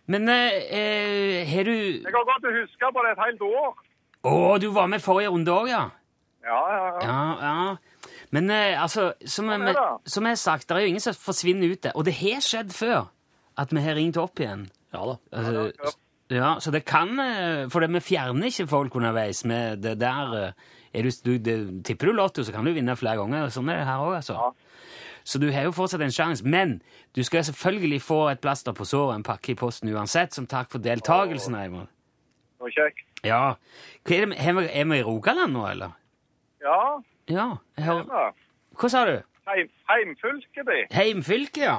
[0.06, 3.72] Men eh, eh, har du Jeg har godt og husket på det et helt år.
[4.26, 5.84] Å, du var med forrige runde òg, ja?
[6.46, 7.02] Ja, ja, ja.
[7.02, 8.12] Ja, ja.
[8.34, 11.02] Men eh, altså, som, Sånn jeg, er som jeg har sagt, det er jo ingen
[11.02, 11.94] som forsvinner ut der.
[11.98, 13.08] Og det har skjedd før
[13.58, 14.66] at vi har ringt opp igjen.
[14.94, 15.16] Ja da.
[15.34, 15.94] Altså, Ja,
[16.36, 19.44] ja, så det kan eh, For det, vi fjerner ikke folk underveis.
[19.46, 20.64] Med det der eh,
[20.96, 23.50] er du, du, det, Tipper du Lotto, så kan du vinne flere ganger.
[23.54, 24.38] Sånn er det her òg, altså.
[24.38, 24.65] Ja.
[25.26, 26.44] Så du har jo fortsatt en sjanse.
[26.46, 26.76] Men
[27.16, 30.70] du skal selvfølgelig få et plaster på såret, en pakke i posten uansett, som takk
[30.70, 31.56] for deltakelsen.
[31.58, 33.02] Det var kjekt.
[33.26, 33.40] Ja.
[34.06, 35.96] Er, det, er, vi, er vi i Rogaland nå, eller?
[36.62, 36.78] Ja,
[37.28, 37.48] Ja.
[37.82, 38.06] Hører.
[38.28, 38.36] er.
[38.78, 39.16] Hva sa du?
[39.48, 40.94] Heim, heimfylket ditt.
[40.94, 41.76] Heimfylke, ja.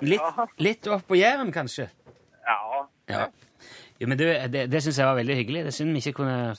[0.00, 0.46] Litt, Ja.
[0.58, 1.90] litt opp på Jæren, kanskje?
[2.48, 2.86] Ja.
[3.08, 3.26] Ja.
[4.00, 5.64] Jo, men det, det, det syns jeg var veldig hyggelig.
[5.68, 6.54] Det synd vi ikke kunne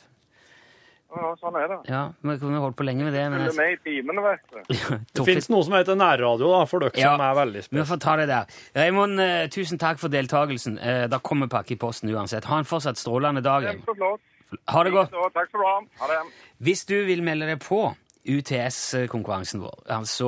[1.16, 1.78] ja, sånn er det.
[1.92, 3.24] Ja, vi kunne holdt på lenge med det.
[3.34, 3.56] Men jeg...
[3.58, 4.84] med i timene, vet du.
[5.20, 7.14] Det fins noe som heter nærradio, da, for dere Ja.
[7.16, 8.46] som er veldig Vi får ta det der.
[8.76, 10.78] Raymond, eh, tusen takk for deltakelsen.
[10.80, 12.46] Eh, Da kommer pakke i posten uansett.
[12.46, 13.64] Ha en fortsatt strålende dag.
[13.68, 15.12] Ha det godt.
[15.34, 15.80] Takk skal du ha.
[16.00, 16.22] Ha det.
[16.62, 17.94] Hvis du vil melde deg på
[18.28, 20.28] UTS-konkurransen vår, altså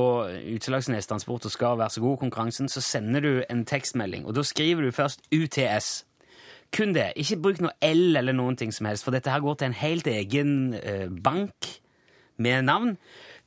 [0.55, 4.41] Utelagsnes Transport og Skal være så god konkurransen, så sender du en tekstmelding, og da
[4.41, 6.03] skriver du først UTS.
[6.73, 7.11] Kun det.
[7.21, 9.77] Ikke bruk noe L eller noen ting som helst, for dette her går til en
[9.77, 11.69] helt egen eh, bank
[12.41, 12.95] med navn.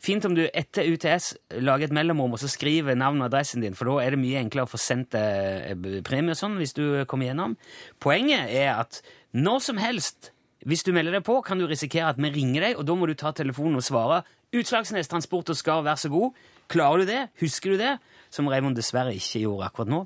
[0.02, 1.32] Fint om du etter UTS
[1.64, 4.42] lager et mellomrom og så skriver navn og adressen din, for da er det mye
[4.42, 5.72] enklere å få sendt eh,
[6.06, 7.56] premie og sånn hvis du kommer gjennom.
[8.02, 9.00] Poenget er at
[9.36, 10.30] når som helst,
[10.66, 13.08] hvis du melder deg på, kan du risikere at vi ringer deg, og da må
[13.08, 14.22] du ta telefonen og svare.
[14.56, 16.36] Utslagsnes Transport og Skar, vær så god.
[16.70, 17.20] Klarer du det?
[17.42, 17.96] Husker du det?
[18.30, 20.00] Som Raymond dessverre ikke gjorde akkurat nå.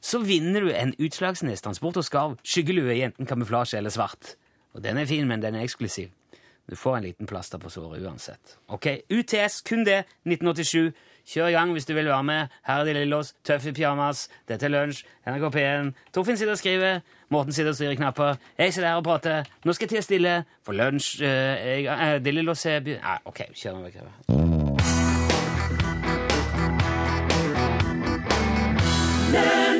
[0.00, 4.36] Så vinner du en Utslagsnes Transport og Skarv skyggelue i enten kamuflasje eller svart.
[4.74, 6.08] Og den er fin, men den er eksklusiv.
[6.70, 8.58] Du får en liten plaster på såret uansett.
[8.68, 10.92] Ok, UTS, kun det, 1987.
[11.30, 12.46] Kjør i gang hvis du vil være med.
[12.66, 15.92] Her er de Lillås, Tøff i pyjamas, dette er lunsj, NRK P1.
[16.14, 18.34] Torfinn sitter og skriver, Morten sitter og styrer knapper.
[18.58, 19.44] Jeg sitter her og prater.
[19.64, 22.90] Nå skal jeg tie stille, for lunsj eh, eh, De Lillås er by...
[23.02, 23.98] Nei, ok, kjør nå vekk.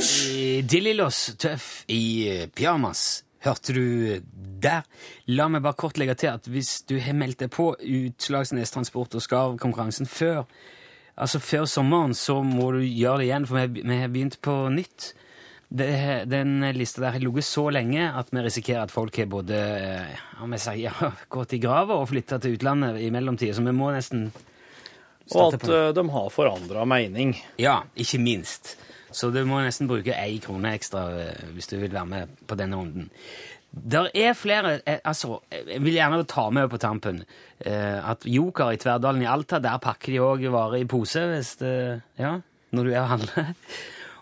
[0.01, 3.23] Dillillos tøff i eh, pyjamas.
[3.45, 4.21] Hørte du
[4.61, 4.85] der?
[5.29, 9.17] La meg bare kort legge til at hvis du har meldt deg på Utslagsnes Transport
[9.17, 10.47] og Skarv-konkurransen før,
[11.21, 15.13] altså før sommeren, så må du gjøre det igjen, for vi har begynt på nytt.
[15.71, 15.89] Det,
[16.27, 19.59] den lista der har ligget så lenge at vi risikerer at folk har både
[20.43, 23.77] om jeg sier, ja, gått i grava og flytta til utlandet i mellomtida, så vi
[23.77, 27.37] må nesten Og starte at på eh, de har forandra mening.
[27.61, 28.75] ja, ikke minst.
[29.13, 32.59] Så du må nesten bruke ei krone ekstra eh, hvis du vil være med på
[32.59, 33.09] denne runden.
[33.71, 37.23] Der er flere eh, Altså, jeg vil gjerne ta med på tampen
[37.59, 41.57] eh, at Joker i Tverdalen i Alta, der pakker de òg varer i pose hvis
[41.63, 41.75] det,
[42.19, 42.37] ja,
[42.71, 43.55] når du er og handler.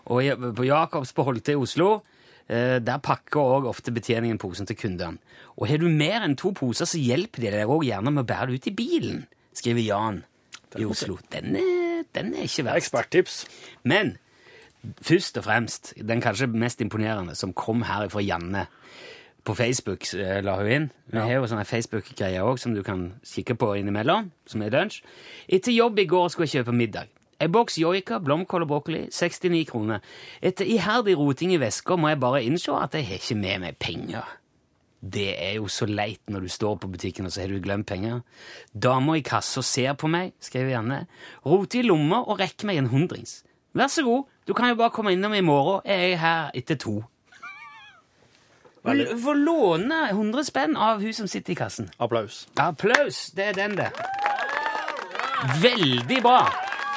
[0.09, 1.99] Og på Jacobs på Holte i Oslo,
[2.49, 5.19] der pakker òg ofte betjeningen posen til kundene.
[5.59, 8.29] Og har du mer enn to poser, så hjelper de deg òg gjerne med å
[8.31, 9.19] bære det ut i bilen,
[9.53, 10.17] skriver Jan
[10.79, 11.19] i Oslo.
[11.29, 12.87] Den er, den er ikke verst.
[12.87, 13.37] Eksperttips.
[13.85, 14.15] Men
[15.01, 18.67] først og fremst, den kanskje mest imponerende, som kom her fra Janne
[19.43, 20.89] på Facebook, eh, la hun inn.
[21.11, 25.01] Vi har jo sånne Facebook-greier òg som du kan kikke på innimellom, som er lunsj.
[25.47, 27.07] Etter jobb i går skulle jeg kjøpe middag.
[27.39, 30.03] En boks joika, blomkål og brokkoli, 69 kroner.
[30.43, 33.79] Etter iherdig roting i veska må jeg bare innse at jeg har ikke med meg
[33.79, 34.27] penger.
[34.99, 37.87] Det er jo så leit når du står på butikken og så har du glemt
[37.87, 38.19] penger.
[38.75, 41.05] Dama i kassa ser på meg, skriver Janne,
[41.45, 43.45] roter i lomma og rekker meg en hundrings.
[43.73, 46.75] Vær så god, du kan jo bare komme innom i morgen, jeg er her etter
[46.75, 47.03] to.
[48.85, 51.89] Du får låne 100 spenn av hun som sitter i kassen.
[51.99, 52.47] Applaus.
[52.57, 53.27] Applaus!
[53.35, 53.91] Det er den, det.
[55.61, 56.39] Veldig bra!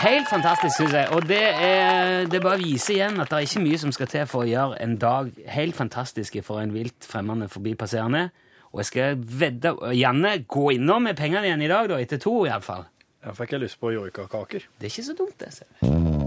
[0.03, 1.11] Helt fantastisk, syns jeg.
[1.15, 4.25] Og det, er, det bare viser igjen at det er ikke mye som skal til
[4.31, 8.31] for å gjøre en dag helt fantastisk for en vilt fremmede forbipasserende.
[8.73, 12.41] Og jeg skal vedde Janne, gå innom med pengene igjen i dag, da, etter to
[12.49, 12.89] iallfall.
[13.23, 14.67] Jeg fikk jeg lyst på joikakaker.
[14.81, 15.55] Det er ikke så dumt, det.
[15.55, 16.22] ser jeg.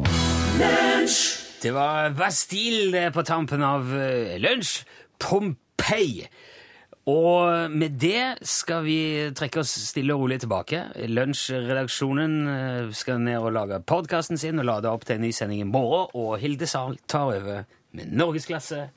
[1.66, 4.84] Det var Bastille på tampen av uh, lunsj.
[5.18, 6.28] Pompeii.
[7.10, 8.98] Og med det skal vi
[9.38, 10.82] trekke oss stille og rolig tilbake.
[11.06, 15.62] Lunsjredaksjonen eh, skal ned og lage podkasten sin og lade opp til en ny sending
[15.62, 16.10] i morgen.
[16.18, 18.88] Og Hilde Sahl tar over med norgesklasse,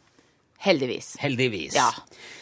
[0.59, 1.13] Heldigvis.
[1.23, 1.75] heldigvis.
[1.79, 1.91] Ja.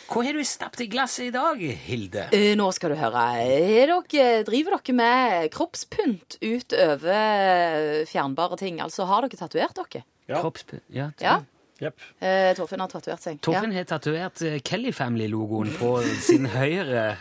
[0.08, 2.28] Hva har du stappet i glasset i dag, Hilde?
[2.32, 3.24] Eh, Nå skal du høre.
[3.42, 8.80] Er dere, driver dere med kroppspynt utover fjernbare ting?
[8.80, 10.04] Altså, har dere tatovert dere?
[10.30, 10.40] Ja.
[10.40, 11.40] Kroppspynt, Ja, Ja.
[11.76, 12.00] Yep.
[12.24, 13.36] Eh, Torfinn har tatovert seg.
[13.44, 15.90] Torfinn har tatovert eh, Kelly Family-logoen på
[16.24, 17.18] sin høyre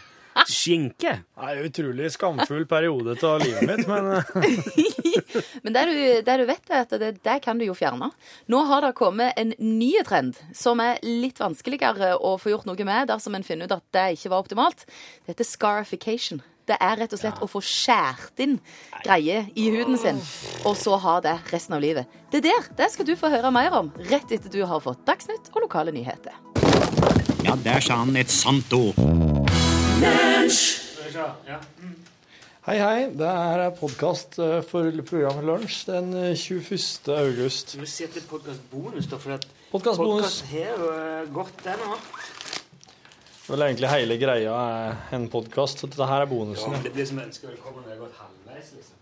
[0.47, 1.12] skinke.
[1.36, 4.23] Det er en utrolig skamfull periode av livet mitt, men eh,
[5.63, 8.12] Men det du, det du vet, er at det, det kan du jo fjerne.
[8.51, 12.88] Nå har det kommet en ny trend som er litt vanskeligere å få gjort noe
[12.88, 14.86] med dersom en finner ut at det ikke var optimalt.
[15.23, 16.43] Det heter scarification.
[16.65, 18.56] Det er rett og slett å få skjært inn
[19.04, 20.21] greier i huden sin,
[20.65, 22.10] og så ha det resten av livet.
[22.34, 25.51] Det der det skal du få høre mer om rett etter du har fått Dagsnytt
[25.54, 26.34] og lokale nyheter.
[27.45, 28.97] Ja, der sa han et sant ord.
[32.65, 33.12] Hei, hei.
[33.13, 37.06] Det er podkast for programmet Lunsj den eh, 21.
[37.13, 37.75] august.
[37.78, 39.36] Du sier at det er podkastbonus, da, for
[40.49, 41.93] har jo eh, gått, det nå.
[43.51, 46.73] Vel, egentlig hele greia er en podkast, så dette her er bonusen.
[46.73, 46.82] Ja.
[46.88, 48.97] Det blir som ønsker velkommen når jeg har gått halvveis, liksom.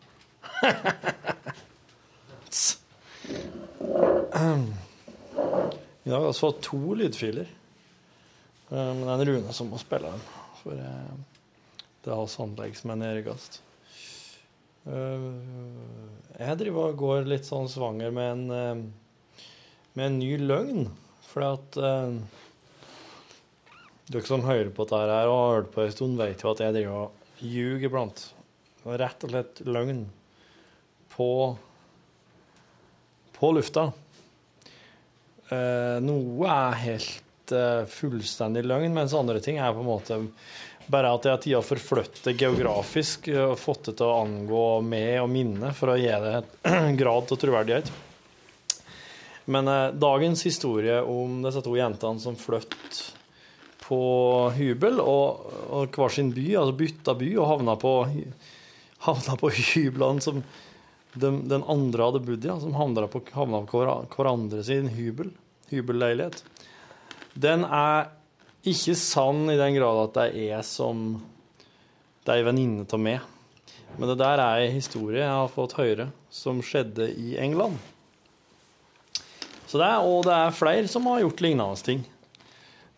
[6.04, 7.48] I dag har vi fått to lydfiler.
[7.48, 10.20] Eh, Men det er en Rune som må spille dem.
[10.66, 11.16] For eh,
[12.04, 13.62] det er oss anlegg som er nedergast.
[14.84, 15.28] Eh,
[16.40, 18.82] Jeg driver og går litt sånn svanger med en, eh,
[19.96, 20.90] med en ny løgn.
[21.30, 22.18] Fordi at eh,
[24.12, 26.64] dere som hører på dette her og har hørt på en stund, vet jo at
[26.66, 28.26] jeg driver og ljuger iblant.
[28.84, 30.04] Rett og slett løgn
[31.14, 31.30] på,
[33.38, 33.94] på lufta.
[36.04, 37.54] Noe er helt
[37.94, 40.18] fullstendig løgn, mens andre ting er på en måte
[40.92, 45.22] bare at jeg har tida forflyttet geografisk eh, og fått det til å angå med
[45.22, 46.56] og minne for å gi det et
[47.02, 47.92] grad av troverdighet.
[49.46, 53.04] Men eh, dagens historie om disse to jentene som flyttet
[53.84, 54.04] på
[54.56, 57.96] hybel og, og hver sin by, altså bytta by og havna på,
[59.08, 60.40] havna på hyblene som
[61.20, 64.88] den, den andre hadde bodd i, ja, som havna på, havna på hver- hverandre sin
[64.96, 65.30] hybel,
[65.70, 66.40] hybelleilighet.
[67.34, 68.08] Den er
[68.64, 71.22] ikke sann i den grad at det er som
[72.24, 73.24] Det er ei venninne av meg.
[73.98, 77.76] Men det der er ei historie jeg har fått høre som skjedde i England.
[79.68, 82.06] Så det er, og det er flere som har gjort lignende ting.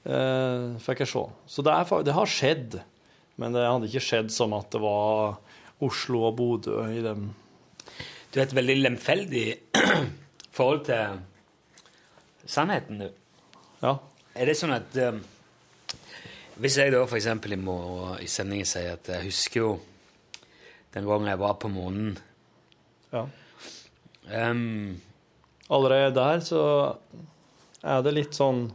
[0.05, 1.23] Eh, fikk jeg se.
[1.49, 2.77] Så det, er, det har skjedd.
[3.41, 5.39] Men det hadde ikke skjedd som at det var
[5.83, 7.31] Oslo og Bodø i dem.
[8.29, 9.45] Du har et veldig lemfeldig
[10.55, 11.17] forhold til
[12.45, 13.09] sannheten, du.
[13.81, 13.97] Ja.
[14.35, 15.23] Er det sånn at um,
[16.55, 19.71] Hvis jeg da eksempel i morgen i sendingen sier at jeg husker jo
[20.95, 22.13] den gangen jeg var på månen
[23.11, 23.25] ja.
[24.31, 24.95] um,
[25.67, 26.63] Allerede der så
[27.83, 28.69] er det litt sånn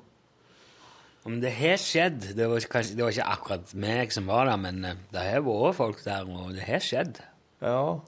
[1.25, 4.61] Om det har skjedd det var, kanskje, det var ikke akkurat meg som var der,
[4.61, 7.19] men eh, det har vært folk der, og det har skjedd.
[7.65, 7.99] Ja.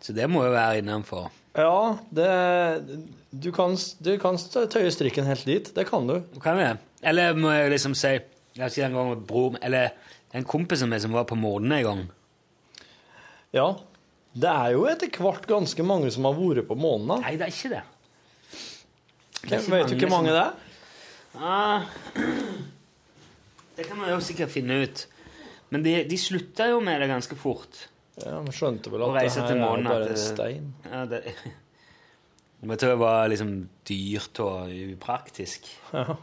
[0.00, 1.28] Så det må jo være innenfor.
[1.56, 2.30] Ja, det,
[3.32, 5.68] Du kan, du kan tøye strikken helt dit.
[5.76, 6.18] Det kan du.
[6.40, 6.80] Kan jeg?
[7.04, 8.14] Eller må jeg liksom si
[8.56, 9.90] Jeg har ikke en gang med bror Eller
[10.36, 12.00] en kompis av meg som var på månen en gang.
[13.56, 13.66] Ja.
[14.36, 17.08] Det er jo etter hvert ganske mange som har vært på månen.
[17.08, 17.18] da.
[17.24, 17.82] Nei, det er ikke det.
[19.46, 20.36] Det er Vet du ikke mange som...
[20.36, 20.62] det er?
[21.36, 21.84] Ah,
[23.76, 25.04] det kan man jo sikkert finne ut.
[25.72, 27.86] Men de, de slutta jo med det ganske fort.
[28.22, 29.88] Ja, Man skjønte vel at det her er månen.
[29.90, 30.70] bare at stein.
[30.88, 31.22] Ja, det,
[32.70, 33.52] jeg tror det var liksom
[33.88, 35.68] dyrt og upraktisk.
[35.92, 36.16] Ja.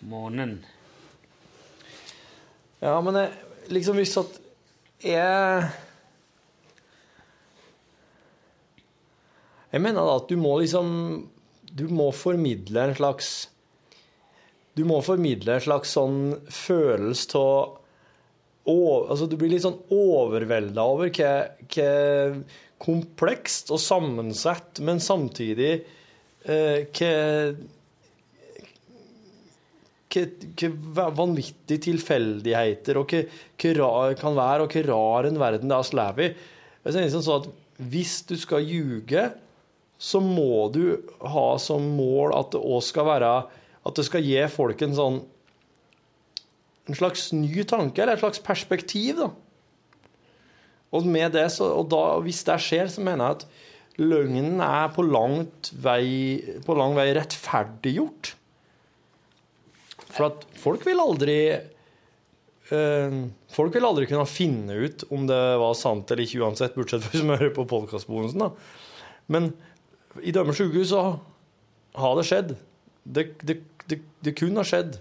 [0.00, 0.60] Månen.
[2.80, 3.32] Ja, men jeg,
[3.68, 4.38] liksom hvis at
[5.04, 5.70] jeg
[9.70, 10.88] Jeg mener da at du må liksom
[11.76, 13.28] Du må formidle en slags
[14.76, 17.76] Du må formidle en slags sånn følelse av
[18.70, 21.30] Altså, du blir litt sånn overvelda over hva,
[21.74, 21.88] hva
[22.78, 25.72] komplekst og sammensatt, men samtidig
[26.44, 27.10] eh, hva
[30.10, 33.22] hva vanvittige tilfeldigheter og hva,
[34.18, 36.32] kan være, og hva rar en verden det er vi lever i.
[36.84, 37.50] Jeg synes sånn at
[37.90, 39.30] Hvis du skal ljuge,
[40.00, 43.30] så må du ha som mål at det òg skal være
[43.84, 45.20] At det skal gi folk en sånn
[46.88, 49.30] En slags ny tanke, eller et slags perspektiv, da.
[50.90, 55.04] Og det, så, og da, hvis det skjer, så mener jeg at løgnen er på
[55.06, 58.32] langt vei, på lang vei rettferdiggjort.
[60.08, 63.16] For at folk vil aldri eh,
[63.52, 67.24] Folk vil aldri kunne finne ut om det var sant eller ikke uansett, bortsett fra
[67.26, 68.40] man hører på podkastbonusen.
[68.46, 68.50] da.
[69.30, 69.52] Men
[70.22, 71.04] i Dømmers sykehus så
[71.98, 72.56] har det skjedd.
[73.04, 74.98] Det, det, det, det kunne har skjedd.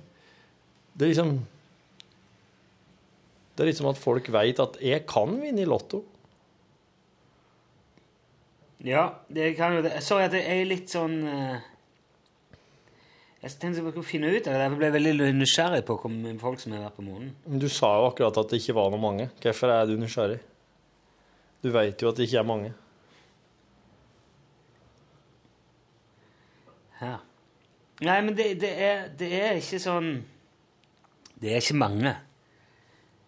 [0.94, 1.40] Det er liksom
[3.56, 6.04] Det er liksom at folk vet at jeg kan vinne i Lotto.
[8.88, 9.98] Ja, det kan jo det.
[9.98, 11.66] Jeg så at det er litt sånn eh,
[13.40, 14.64] Jeg tenkte på skulle finne ut av det.
[14.66, 15.96] Jeg ble veldig nysgjerrig på
[16.42, 17.32] folk som har vært på månen.
[17.48, 19.30] Men du sa jo akkurat at det ikke var noe mange.
[19.40, 20.42] Hvorfor er du nysgjerrig?
[21.64, 22.74] Du vet jo at det ikke er mange.
[27.00, 27.24] Her.
[28.04, 30.10] Nei, men det, det, er, det er ikke sånn
[31.40, 32.16] Det er ikke mange.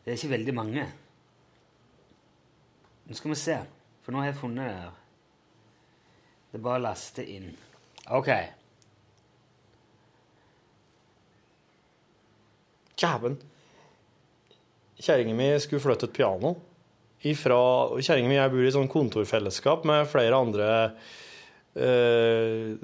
[0.03, 0.87] Det er ikke veldig mange.
[3.07, 3.61] Nå skal vi se,
[4.03, 4.97] for nå har jeg funnet det her.
[6.51, 7.53] Det er bare å laste inn.
[8.11, 8.31] OK.
[13.01, 13.37] Kjæven.
[15.01, 16.55] Kjerringa mi skulle flytte et piano.
[17.21, 20.67] Kjerringa mi jeg bor i et sånn kontorfellesskap med flere andre
[21.77, 22.75] øh,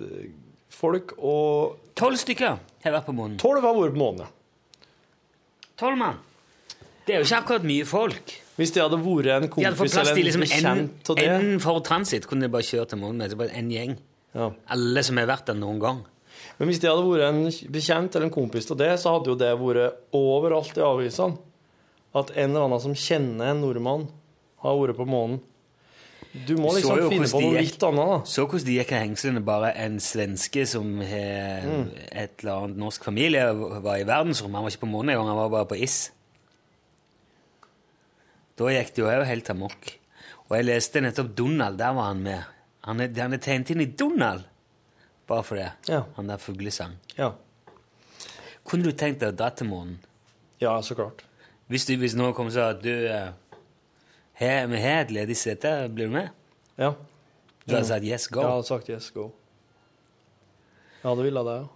[0.73, 3.37] folk, og Tolv stykker har vært på månen.
[3.41, 4.33] Tolv har vært på månen, ja.
[5.77, 6.19] Tolv mann.
[7.05, 8.33] Det er jo ikke akkurat mye folk.
[8.57, 11.81] Hvis det hadde vært en kompis eller en liksom en, bekjent av det en for
[11.85, 12.25] transit.
[12.27, 13.51] Kunne de bare kjørt til månen med.
[13.53, 13.93] En gjeng.
[14.33, 14.49] ja.
[14.73, 16.01] Alle som har vært der noen gang.
[16.57, 19.35] Men hvis det hadde vært en bekjent eller en kompis av det, så hadde jo
[19.37, 21.37] det vært overalt i avisene.
[22.17, 24.07] At en eller annen som kjenner en nordmann,
[24.63, 25.37] har vært på månen.
[26.47, 28.17] Du må liksom finne på noe litt annet, da.
[28.29, 29.41] Så hvordan de gikk av hengslene.
[29.45, 31.85] Bare en svenske som har Mm.
[32.11, 34.55] et eller annet norsk familie, var i verdensrommet.
[34.57, 36.11] Han var ikke på månen engang, han var bare på is.
[38.57, 39.91] Da gikk det jo òg helt amok.
[40.49, 41.77] Og jeg leste nettopp Donald.
[41.77, 42.43] Der var han med.
[42.87, 44.45] Han er, han er tegnet inn i Donald!
[45.27, 45.71] Bare for det.
[45.91, 46.03] Ja.
[46.15, 46.95] Han der fuglesang.
[47.17, 47.33] Ja.
[48.67, 49.97] Kunne du tenkt deg å dra til månen?
[50.59, 51.21] ja, så klart.
[51.67, 56.07] Hvis, du, hvis noen kom og sa at du Vi har et ledig sete, blir
[56.07, 56.29] du med?
[56.77, 56.93] Ja.
[57.67, 58.41] Du hadde sagt yes, go.
[58.41, 59.25] Jeg hadde sagt yes, go.
[61.01, 61.67] Jeg hadde ville det, ja.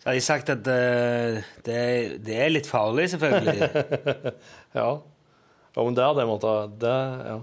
[0.00, 1.80] Så hadde jeg sagt at uh, det,
[2.24, 3.70] det er litt farlig, selvfølgelig.
[4.80, 4.88] Ja.
[5.74, 7.38] ja, men det hadde jeg måttet Det, ja.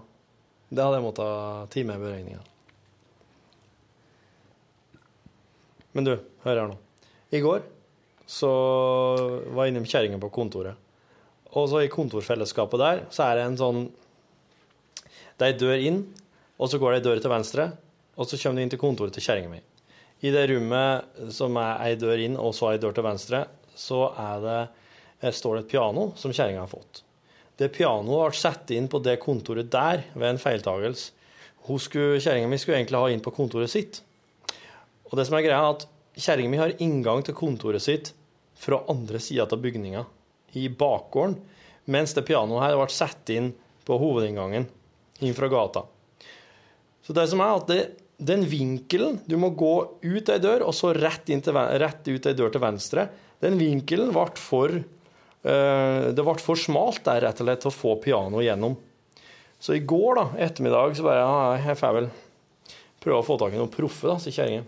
[0.69, 2.41] Det hadde jeg måttet time i beregninga.
[5.97, 6.13] Men du,
[6.45, 6.77] hør her nå.
[7.33, 7.63] I går
[8.27, 8.49] så
[9.55, 10.77] var jeg innom kjerringa på kontoret.
[11.57, 13.79] Og så i kontorfellesskapet der, så er det en sånn
[15.37, 15.99] Det er ei dør inn,
[16.57, 17.65] og så går det ei dør til venstre,
[18.17, 19.59] og så kommer du inn til kontoret til kjerringa mi.
[20.25, 23.43] I det rommet som er ei dør inn, og så ei dør til venstre,
[23.77, 24.61] så er det,
[25.21, 27.03] eh, står det et piano som kjerringa har fått.
[27.57, 31.13] Det pianoet ble satt inn på det kontoret der ved en feiltagelse.
[31.67, 34.01] Kjerringa mi skulle egentlig ha inn på kontoret sitt.
[35.07, 35.87] Og det som er greia, er at
[36.17, 38.11] kjerringa mi har inngang til kontoret sitt
[38.57, 40.03] fra andre sida av bygninga,
[40.57, 41.37] i bakgården,
[41.91, 43.51] mens det pianoet her ble satt inn
[43.87, 44.65] på hovedinngangen
[45.23, 45.83] inn fra gata.
[47.05, 47.81] Så det som er at det,
[48.17, 52.35] den vinkelen Du må gå ut ei dør, og så rett, til, rett ut ei
[52.35, 53.07] dør til venstre.
[53.43, 57.77] Den vinkelen ble for eh, Det ble for smalt der, rett og slett, til å
[57.77, 58.75] få pianoet gjennom.
[59.61, 61.37] Så i går, da, ettermiddag, så bare ja,
[61.69, 62.09] jeg får vel
[63.01, 64.65] prøve å få tak i noen proffe, da, sier kjerringa.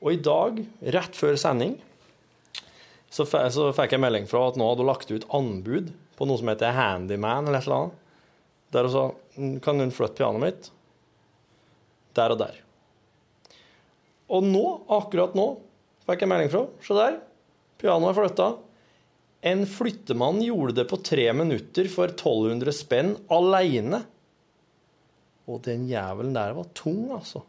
[0.00, 0.60] Og i dag,
[0.96, 1.76] rett før sending,
[3.10, 6.40] så, så fikk jeg melding fra at nå hadde hun lagt ut anbud på noe
[6.40, 7.96] som heter Handyman, eller et eller annet.
[8.70, 9.04] Der hun sa
[9.64, 10.70] kan hun flytte pianoet mitt
[12.18, 12.56] der og der.
[14.30, 14.64] Og nå,
[14.98, 15.46] akkurat nå,
[16.06, 17.20] fikk jeg melding fra Se der,
[17.80, 18.48] pianoet er flytta.
[19.50, 24.02] En flyttemann gjorde det på tre minutter for 1200 spenn aleine.
[25.50, 27.42] Og den jævelen der var tung, altså.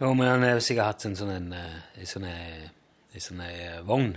[0.00, 2.68] Jo, men han har sikkert hatt en sånn en, eh, en sånn en,
[3.14, 3.40] en sånn
[3.88, 4.12] vogn.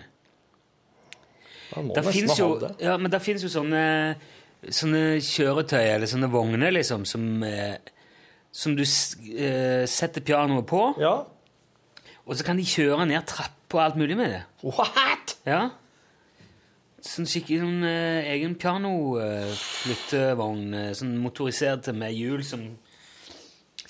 [1.72, 2.70] Han må nesten ha jo, det.
[2.84, 3.84] ja, men det finnes jo sånne,
[4.68, 7.76] sånne kjøretøy, eller sånne vogner, liksom, som, eh,
[8.52, 11.14] som du eh, setter pianoet på, Ja.
[12.28, 14.44] og så kan de kjøre ned trapper og alt mulig med det.
[14.68, 15.38] What?!
[15.48, 15.70] Ja.
[17.02, 22.62] Sånn skikkelig sånn eh, egen pianoflyttevogn, eh, sånn motorisert med hjul som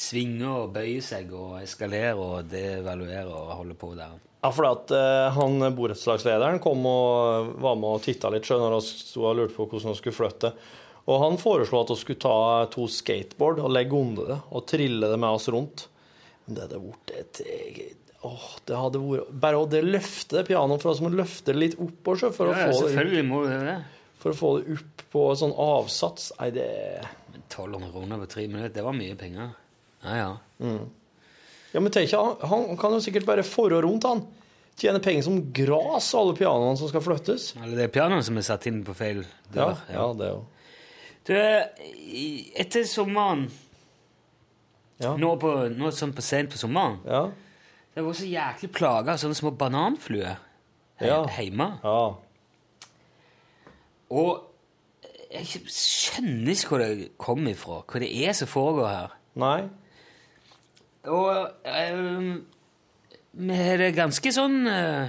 [0.02, 4.18] svinger og bøyer seg og eskalerer og devaluerer og holder på der.
[4.42, 8.78] Ja, for at eh, han borettslagslederen kom og var med og titta litt selv når
[8.80, 10.54] han sto og lurte på hvordan han skulle flytte.
[11.12, 12.36] Og han foreslo at vi skulle ta
[12.74, 15.86] to skateboard og legge under det og trille det med oss rundt.
[16.46, 17.44] Men det hadde vært et
[18.22, 21.58] Åh, det hadde vært Bare å det løfte det pianoet for oss må løfte det
[21.58, 23.78] litt opp også, for, Ja, å få det selvfølgelig må du det.
[24.22, 26.28] for å få det opp på sånn avsats.
[26.38, 26.68] Nei, det
[27.50, 29.56] 1200 kroner på tre minutter, det var mye penger.
[30.04, 30.32] Ja, ja.
[31.74, 34.26] Ja, men tenk, han, han kan jo sikkert bare forå rundt, han.
[34.82, 37.52] Tjene penger som gras, alle pianoene som skal flyttes.
[37.62, 39.22] Eller det er pianoene som er satt inn på feil
[39.54, 39.82] Ja, dør.
[39.94, 40.40] ja det jo
[41.28, 41.36] Du,
[42.64, 43.44] etter sommeren
[45.02, 45.16] Ja.
[45.18, 47.28] nå, på, nå sånn på sent på sommeren Ja.
[47.94, 50.38] Det var så jæklig plaga av sånne små bananfluer
[51.02, 51.26] he Ja.
[51.36, 51.68] hjemme.
[51.84, 52.16] ja.
[54.12, 54.48] Og
[55.32, 59.14] jeg skjønner ikke hvor det kom ifra, hva det er som foregår her.
[59.40, 59.70] Nei.
[61.10, 61.48] Og
[61.96, 62.34] um,
[63.32, 65.08] vi har det ganske sånn uh,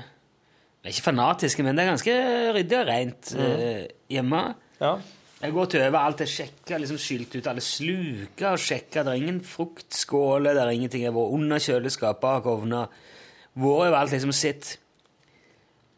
[0.80, 2.14] Vi er ikke fanatiske, men det er ganske
[2.57, 3.82] ryddig og rent uh,
[4.12, 4.45] hjemme.
[4.80, 4.97] Ja.
[5.43, 9.03] Jeg går til over alt jeg sjekker, liksom skylt ut alle sluker og sjekker.
[9.03, 11.03] Det er ingen fruktskåler, det er ingenting.
[11.03, 12.93] Jeg var under kjøleskapet, bak ovner.
[13.59, 14.76] Vært overalt, liksom sitt.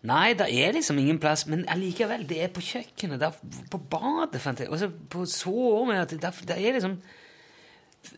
[0.04, 3.78] Nei, det er liksom ingen plass, men allikevel, det er på kjøkkenet, det er på
[3.92, 4.68] badet, fant jeg.
[4.72, 6.98] Og så på soverommet, det er liksom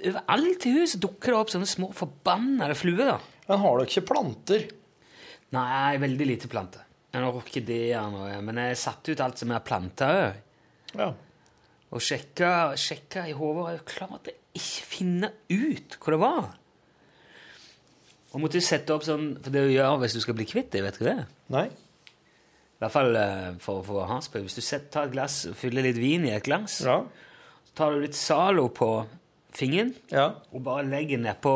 [0.07, 3.19] Overalt i huset dukker det opp sånne små forbannede fluer, da.
[3.47, 4.65] Men har dere ikke planter?
[5.55, 6.83] Nei, veldig lite planter.
[7.15, 10.43] Jeg har orkideer nå, men jeg satte ut alt som jeg har planta òg.
[10.99, 11.07] Ja.
[11.95, 16.49] Og sjekka, sjekka i hodet, og klarte ikke finne ut hva det var.
[18.35, 20.83] Og måtte sette opp sånn For det du gjør hvis du skal bli kvitt det,
[20.85, 21.29] vet du det er?
[21.55, 21.67] Nei?
[22.77, 24.43] I hvert fall eh, for, for hans del.
[24.45, 26.99] Hvis du setter, tar et glass og fyller litt vin i et glass, Ja.
[27.71, 28.91] så tar du litt Zalo på
[29.57, 30.27] fingeren Ja.
[30.53, 31.53] og bare legger nedpå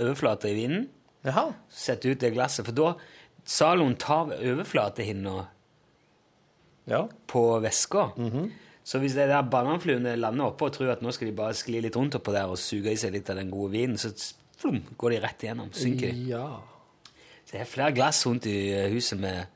[0.00, 0.86] overflata i vinen.
[1.24, 1.50] Jaha.
[1.70, 2.64] Setter ut det glasset.
[2.66, 2.94] For da
[3.46, 5.46] Zaloen tar overflatehinna
[6.86, 7.06] Ja.
[7.28, 8.10] på væska.
[8.84, 11.80] Så hvis de der bananfluene lander oppå og tror at nå skal de bare skli
[11.80, 14.10] litt rundt oppå der og suge i seg litt av den gode vinen, så
[14.60, 15.70] flum, går de rett igjennom.
[15.72, 16.26] Synker de.
[16.28, 16.60] Ja.
[17.46, 19.46] Så det er flere glass rundt i eh, huset med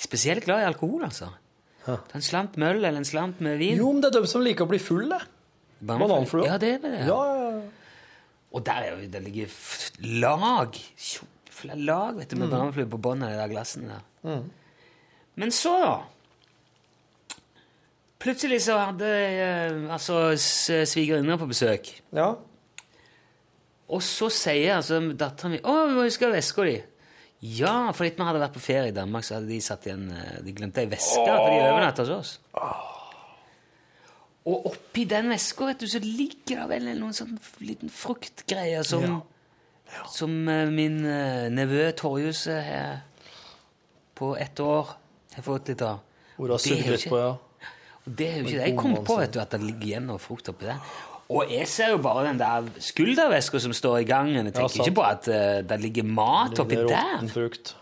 [0.00, 1.26] De er spesielt glad i alkohol, altså.
[1.84, 3.76] Ta En slant øl eller en slant med vin.
[3.76, 5.18] Jo, men det er de som liker å bli full, det.
[5.80, 6.46] Bananflua.
[6.46, 7.06] Ja, det er det.
[7.08, 7.16] Ja.
[8.52, 9.46] Og der, er jo- det ligger
[10.02, 10.74] lag
[11.50, 13.88] flere lag vet du, med bananfluer på bunnen av de der glassene
[14.24, 14.42] der.
[15.36, 15.98] Men så, da
[18.20, 21.88] Plutselig så hadde jeg altså svigerinna på besøk.
[22.12, 22.34] ja.
[23.90, 26.82] Og så sier altså dattera mi 'Å, vi må huske veska di'.
[27.42, 30.42] Ja, fordi vi hadde vært på ferie i Danmark, så hadde de satt igjen eh,
[30.44, 32.38] De glemte ei veske, for de overnatta hos oss.
[34.48, 39.20] Og oppi den veska vet du, så ligger det vel noen sånn liten fruktgreier som,
[40.08, 43.02] som eh, min eh, nevø Torjus eh, her
[44.16, 44.94] på ett år
[45.36, 46.00] har fått litt av.
[46.38, 47.34] Hvor har Det litt på, ja.
[48.00, 48.66] og det er jo ikke det.
[48.70, 50.80] Jeg kom på vet du, at det ligger igjen noe frukt oppi der.
[51.30, 54.48] Og jeg ser jo bare den der skulderveska som står i gangen.
[54.48, 57.28] Jeg tenker ja, ikke på at uh, det ligger mat oppi ligger oppi der.
[57.30, 57.74] frukt.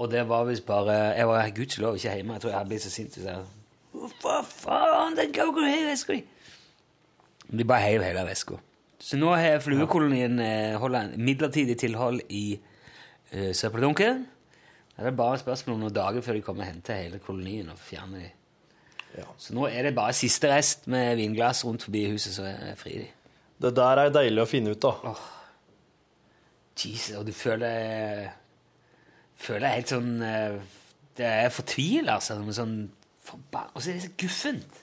[0.00, 2.38] Og det var visst bare Jeg var gudskjelov ikke hjemme.
[2.38, 3.44] Jeg tror jeg hadde blitt så sint hvis jeg
[4.02, 6.22] Hva faen, den går ikke i veska di!
[7.52, 8.58] De bare heiv hele veska.
[9.02, 14.22] Så nå har fluekolonien eh, holdt en midlertidig tilhold i uh, søppeldunken.
[14.96, 17.72] Det er bare et spørsmål om noen dager før de kommer og henter hele kolonien
[17.72, 18.30] og fjerner de.
[19.18, 19.26] Ja.
[19.40, 22.78] Så nå er det bare siste rest med vinglass rundt forbi huset, så er jeg
[22.80, 23.08] fri de.
[23.62, 25.14] Det der er deilig å finne ut, da.
[26.82, 28.30] Jesus, og du føler
[29.42, 30.54] Føler helt sånn eh,
[31.18, 32.38] Det er fortvila, altså.
[32.56, 32.76] Sånn
[33.26, 34.80] forba- Og så er det så guffent.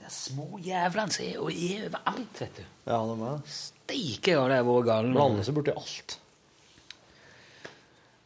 [0.00, 2.62] Det er små jævlene som er og er overalt, vet du.
[2.88, 5.12] Ja, de er Steike, ja, det har vært gale.
[5.14, 6.16] Blander seg borti alt.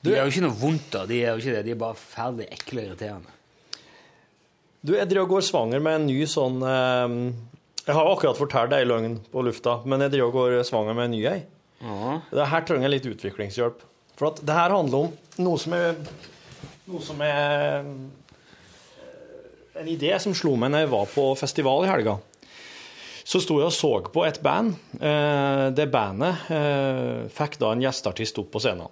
[0.05, 1.03] De gjør jo ikke noe vondt, da.
[1.09, 1.63] De er jo ikke det.
[1.65, 3.33] De er bare ferdig ekle og irriterende.
[4.85, 7.15] Du, jeg driver og går svanger med en ny sånn eh,
[7.87, 11.09] Jeg har akkurat fortalt ei løgn på lufta, men jeg driver og går svanger med
[11.09, 11.39] en ny ei.
[11.81, 12.19] Ja.
[12.31, 13.81] Det her trenger jeg litt utviklingshjelp.
[14.21, 15.97] For at det her handler om noe som er
[16.85, 17.81] Noe som er
[19.81, 22.19] En idé som slo meg når jeg var på festival i helga.
[23.25, 24.75] Så sto jeg og så på et band.
[25.01, 28.91] Eh, Det bandet eh, fikk da en gjesteartist opp på scenen.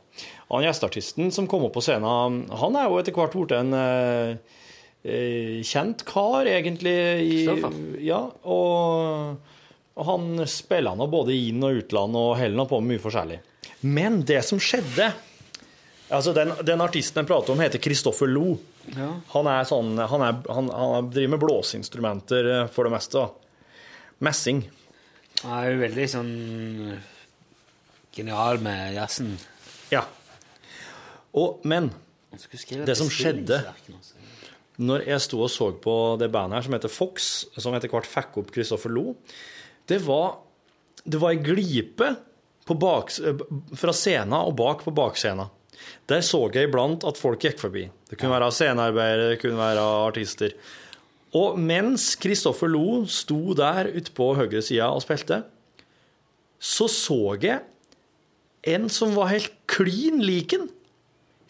[0.48, 5.62] Han gjesteartisten som kom opp på scenen, han er jo etter hvert blitt en eh,
[5.64, 6.96] kjent kar, egentlig.
[7.22, 7.38] I,
[8.06, 9.36] ja, og,
[9.96, 13.40] og han spiller nå både inn- og utland og holder på med mye forskjellig.
[13.82, 15.10] Men det som skjedde
[16.12, 18.56] altså Den, den artisten jeg prater om, heter Kristoffer Lo.
[19.32, 23.22] Han, er sånn, han, er, han, han driver med blåseinstrumenter eh, for det meste.
[23.22, 23.28] da.
[24.22, 24.62] Messing.
[25.42, 26.32] Han er jo veldig sånn
[28.14, 29.32] genial med jazzen.
[29.92, 30.04] Ja.
[31.38, 31.90] Og, men
[32.32, 33.62] Det som skjedde-
[34.82, 37.26] når jeg sto og så på det bandet her som heter Fox,
[37.60, 39.12] som etter hvert fikk opp Kristoffer Lo,
[39.86, 40.38] det var,
[41.04, 42.08] det var ei glipe
[42.66, 43.12] på bak,
[43.78, 45.50] fra scenen og bak på bakscenen.
[46.10, 47.86] Der så jeg iblant at folk gikk forbi.
[48.10, 50.54] Det kunne være scenearbeidere, det kunne være artister.
[51.38, 55.42] Og mens Kristoffer Lo sto der ute på høyre sida og spilte,
[56.62, 57.62] så så jeg
[58.62, 60.68] en som var helt klin liken.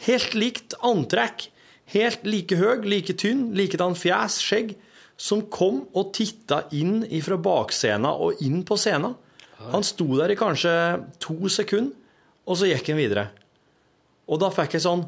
[0.07, 1.49] Helt likt antrekk.
[1.93, 4.77] Helt like høy, like tynn, likedan fjes, skjegg.
[5.21, 9.19] Som kom og titta inn fra bakscenen og inn på scenen.
[9.71, 10.73] Han sto der i kanskje
[11.23, 11.93] to sekunder,
[12.49, 13.29] og så gikk han videre.
[14.31, 15.07] Og da fikk jeg sånn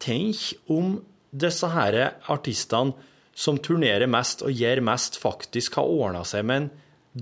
[0.00, 0.94] Tenk om
[1.30, 1.96] disse her
[2.32, 2.96] artistene
[3.36, 6.70] som turnerer mest og gjør mest, faktisk har ordna seg med en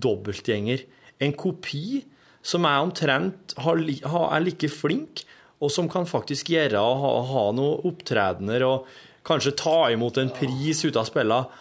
[0.06, 0.84] dobbeltgjenger.
[1.22, 2.04] En kopi
[2.42, 5.24] som er omtrent er like flink,
[5.58, 8.86] og som kan faktisk gjøre og ha, ha noen opptredener og
[9.26, 11.56] kanskje ta imot en pris ute av spillet.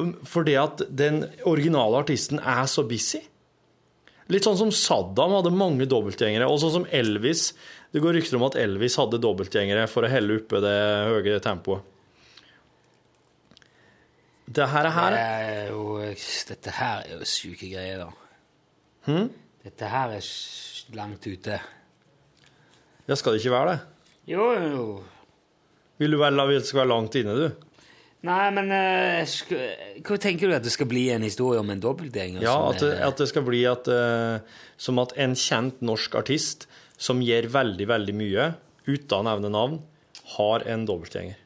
[0.00, 3.20] Um, Fordi at den originale artisten er så busy.
[4.28, 7.52] Litt sånn som Saddam hadde mange dobbeltgjengere, og sånn som Elvis.
[7.94, 10.74] Det går rykter om at Elvis hadde dobbeltgjengere for å helle oppe det
[11.08, 11.94] høye tempoet.
[14.48, 15.82] Det her er her Det er jo,
[16.48, 18.08] dette her er jo sjuke greier, da.
[19.08, 19.28] Hmm?
[19.64, 20.28] Dette her er
[20.96, 21.58] langt ute.
[23.08, 23.80] Ja, skal det ikke være det?
[24.28, 24.84] Jo, jo.
[26.00, 27.67] Vil du vel at vi skal være langt inne, du?
[28.26, 29.36] Nei, men uh,
[30.02, 32.42] Hva tenker du at det skal bli en historie om en dobbeltgjenger?
[32.42, 36.66] Ja, at det, at det skal bli at, uh, som at en kjent norsk artist
[36.98, 38.48] som gjør veldig, veldig mye,
[38.88, 39.78] uten å nevne navn,
[40.34, 41.38] har en dobbeltgjenger.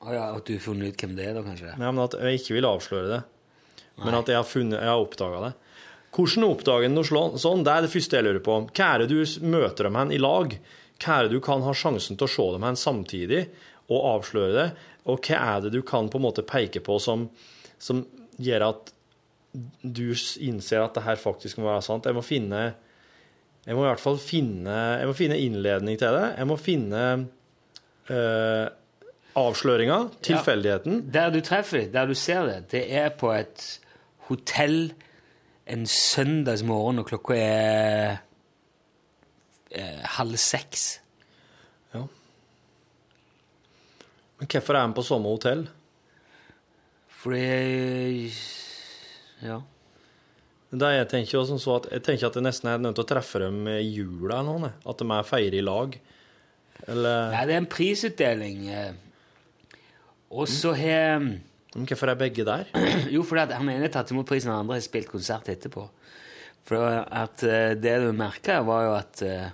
[0.00, 1.76] Å ja, At du har funnet ut hvem det er, da, kanskje?
[1.76, 3.20] Nei, men at jeg ikke vil avsløre det.
[4.00, 5.50] Men at jeg har, funnet, jeg har oppdaga det.
[6.16, 7.64] Hvordan oppdager en noe sånn?
[7.66, 8.54] Det er det første jeg lurer på.
[8.72, 10.56] Hva er det du møter dem hen i lag?
[11.00, 13.42] Hva er det du kan ha sjansen til å se dem hen samtidig
[13.90, 14.66] og avsløre det?
[15.08, 17.28] Og hva er det du kan på en måte peke på som,
[17.80, 18.04] som
[18.40, 18.92] gjør at
[19.82, 20.12] du
[20.44, 22.06] innser at det her faktisk må være sant?
[22.06, 22.70] Jeg må finne
[23.66, 26.26] Jeg må i hvert fall finne Jeg må finne innledning til det.
[26.38, 27.04] Jeg må finne
[28.10, 28.66] øh,
[29.40, 31.04] avsløringa, tilfeldigheten.
[31.14, 33.80] Der du treffer der du ser det, det er på et
[34.28, 34.92] hotell
[35.70, 38.16] en søndagsmorgen, og klokka er
[39.70, 41.00] eh, halv seks.
[41.92, 42.08] Men
[44.46, 45.66] hvorfor er han på samme hotell?
[47.20, 48.32] Fordi
[49.42, 49.60] Ja.
[50.70, 53.10] Det jeg tenker som så at jeg tenker at jeg nesten er nødt til å
[53.10, 54.70] treffe dem i jula noe.
[54.86, 55.96] At de er feirer i lag.
[56.86, 58.68] Eller Nei, det er en prisutdeling.
[58.70, 58.92] eh.
[60.30, 62.64] Og så har Men Hvorfor er begge der?
[63.14, 65.84] Jo, fordi han ene har tatt imot prisen, og den andre har spilt konsert etterpå.
[66.66, 69.50] For at eh, det du merka, var jo at eh,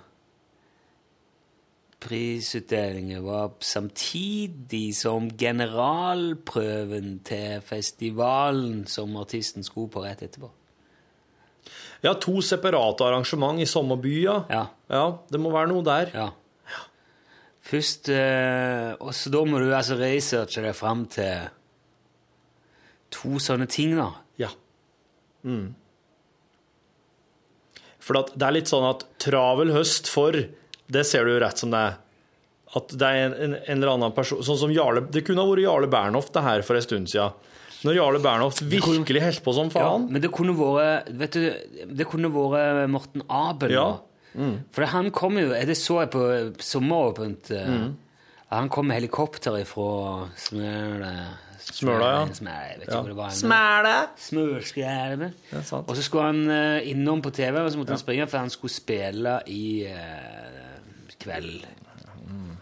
[2.03, 10.51] prisutdelingen var samtidig som generalprøven til festivalen som artisten skulle på rett etterpå.
[12.05, 14.37] Ja, to separate arrangement i samme by, ja.
[14.89, 15.07] Ja.
[15.31, 16.13] Det må være noe der.
[16.13, 16.29] Ja.
[17.67, 21.49] Først eh, Og så da må du altså researche deg fram til
[23.11, 24.11] to sånne ting, da.
[24.39, 24.51] Ja.
[25.47, 25.73] Mm.
[28.03, 30.35] For det er litt sånn at travel høst for,
[30.91, 31.97] det ser du jo rett som det er.
[32.77, 35.47] At det er en, en, en eller annen person Sånn som Jarle Det kunne ha
[35.47, 37.31] vært Jarle Bernhoft det her for en stund siden.
[37.87, 39.85] Når Jarle Bernhoft virkelig holdt på som faen.
[40.07, 41.45] Ja, men det kunne vært Vet du,
[41.95, 43.71] det kunne vært Morten Abel.
[43.71, 43.87] Ja.
[44.35, 44.57] Mm.
[44.75, 46.25] For han kom jo Det så jeg på
[46.59, 47.51] sommeråpent.
[47.55, 47.95] eh, Mm.
[48.51, 51.13] Han kom med helikopter ifra Smøla
[51.67, 52.27] Smøla, ja.
[53.35, 53.95] Smøla.
[55.51, 55.89] Ja, sant.
[55.89, 58.51] Og så skulle han eh, innom på TV, og så måtte han springe, for han
[58.53, 59.83] skulle spille i
[61.29, 61.73] eh,
[62.27, 62.57] Mm.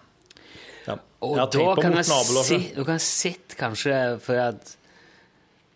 [0.87, 0.95] Ja.
[1.25, 1.47] Og da
[1.81, 4.75] kan jeg Morten si, da kan jeg sett kanskje For at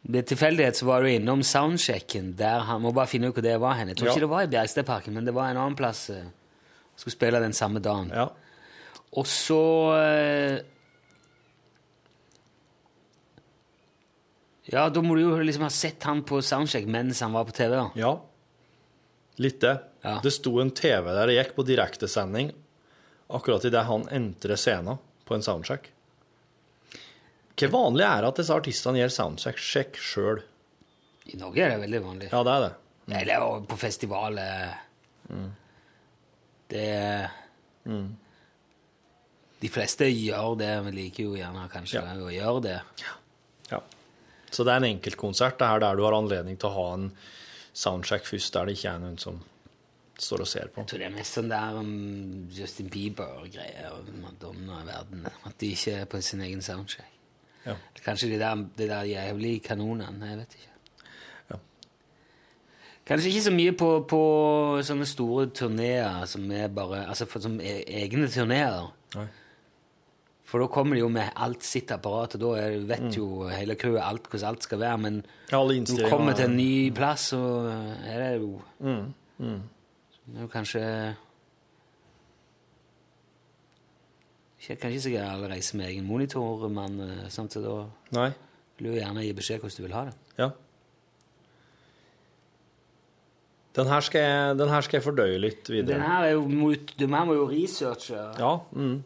[0.09, 3.55] ved tilfeldighet så var du innom soundchecken der han må bare finne ut hvor det
[3.59, 3.87] var hen.
[3.89, 4.11] Jeg tror Ja.
[4.13, 6.09] ikke det var i Bjergstedparken, men det var en annen plass.
[6.09, 6.23] eh,
[6.95, 8.11] skulle spille den samme dagen.
[8.13, 8.29] Ja.
[9.17, 9.59] Og så
[9.97, 10.59] eh,
[14.71, 17.51] Ja, da må du jo liksom ha sett han på soundcheck mens han var på
[17.57, 17.75] TV.
[17.75, 17.89] da.
[17.95, 18.19] ja.
[19.39, 19.79] Litt det.
[20.03, 20.17] Ja.
[20.23, 22.49] Det sto en TV der det gikk på direktesending
[23.30, 25.89] akkurat idet han entrer scenen på en soundcheck.
[27.59, 30.41] Hvor vanlig er det at disse artistene gjør soundcheck sjøl?
[31.30, 32.30] I Norge er det veldig vanlig.
[32.32, 32.71] Ja, det er det.
[33.19, 33.77] Eller og på
[35.30, 35.49] Mm.
[36.69, 37.30] Det
[39.59, 42.13] De fleste gjør det, men liker jo gjerne kanskje Ja.
[42.15, 42.82] å gjøre det.
[43.71, 43.82] Ja.
[44.51, 47.11] Så det er en enkeltkonsert det er der du har anledning til å ha en
[47.73, 49.43] soundcheck først, der det ikke er noen som
[50.22, 50.82] står og ser på.
[50.84, 51.91] Jeg tror det er mest sånn det er om
[52.55, 55.26] Justin Bieber og greier og Madonna i verden.
[55.47, 57.07] At de ikke er på sin egen soundcheck.
[57.65, 57.76] Ja.
[58.05, 60.30] Kanskje de der, de der jævlige kanonene.
[60.32, 60.72] Jeg vet ikke.
[61.51, 61.57] Ja.
[63.09, 64.22] Kanskje ikke så mye på, på
[64.86, 68.89] sånne store turneer som er bare Altså for, som e- egne turneer.
[70.49, 74.01] For da kommer de jo med alt sitt apparat, og da vet jo hele crewet
[74.01, 74.97] alt hvordan alt skal være.
[75.03, 75.20] Men
[75.51, 77.41] Ja, når du kommer til en ny plass, så
[78.09, 79.59] er det jo Mm, mm.
[80.30, 80.86] Det er jo kanskje
[84.59, 86.99] ikke, Kanskje sikkert alle reise med egen monitor, men
[87.32, 88.32] samtidig da Nei.
[88.77, 90.17] vil du gjerne gi beskjed hvordan du vil ha det.
[90.38, 90.49] Ja.
[93.80, 95.93] Den her skal jeg, den her skal jeg fordøye litt videre.
[95.93, 98.17] Den her er jo mot, du må jo researche.
[98.41, 98.53] Ja.
[98.73, 99.03] Mm.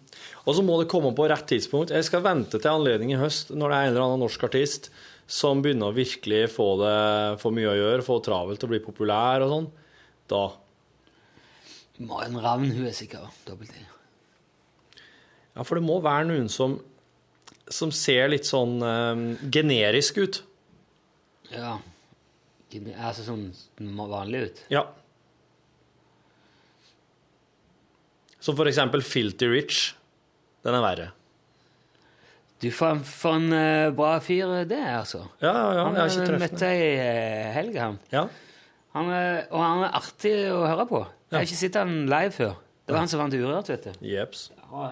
[0.47, 1.91] Og så må det komme på rett tidspunkt.
[1.93, 4.89] Jeg skal vente til anledning i høst, når det er en eller annen norsk artist
[5.30, 6.97] som begynner å virkelig få det
[7.43, 9.69] for mye å gjøre, få travelt og bli populær og sånn.
[10.32, 10.43] Da.
[12.02, 13.84] Maren Ravn, hun er sikkert dobbelt i.
[15.54, 16.80] Ja, for det må være noen som,
[17.70, 19.24] som ser litt sånn eh,
[19.54, 20.41] generisk ut.
[21.54, 21.78] Ja.
[22.98, 24.62] Altså sånn vanlig ut.
[24.74, 24.88] Ja.
[28.44, 29.84] Som for eksempel Filty Rich.
[30.64, 31.12] Den er verre.
[32.64, 35.26] Du, for, for en uh, bra fyr det er, altså.
[35.44, 35.84] Ja, ja, ja.
[35.84, 37.98] han Jeg har ikke eh, Han møtte jeg i eh, helga, han.
[38.14, 38.22] Ja.
[38.96, 41.02] han er, og han er artig å høre på.
[41.34, 42.53] Jeg har ikke sett han live før.
[42.86, 44.05] Det var han som vant Urørt, vet du.
[44.05, 44.51] Jeps.
[44.59, 44.91] Ja,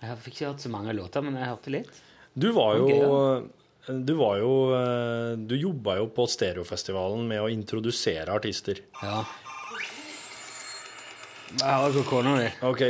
[0.00, 2.00] Jeg fikk ikke hørt så mange låter, men jeg hørte litt.
[2.34, 2.86] Du var jo
[3.86, 8.80] Du var jo eh, Du jobba jo på Stereofestivalen med å introdusere artister.
[9.02, 9.20] Ja.
[11.54, 12.48] Jeg har ikke kona di.
[12.66, 12.82] OK.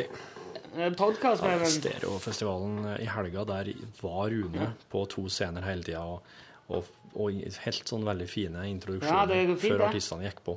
[0.99, 6.05] Podkast med ja, Stereofestivalen eh, i helga, der var Rune på to scener hele tida.
[6.07, 6.23] Og,
[6.71, 10.57] og, og helt sånn veldig fine introduksjoner ja, fint, før artistene gikk på.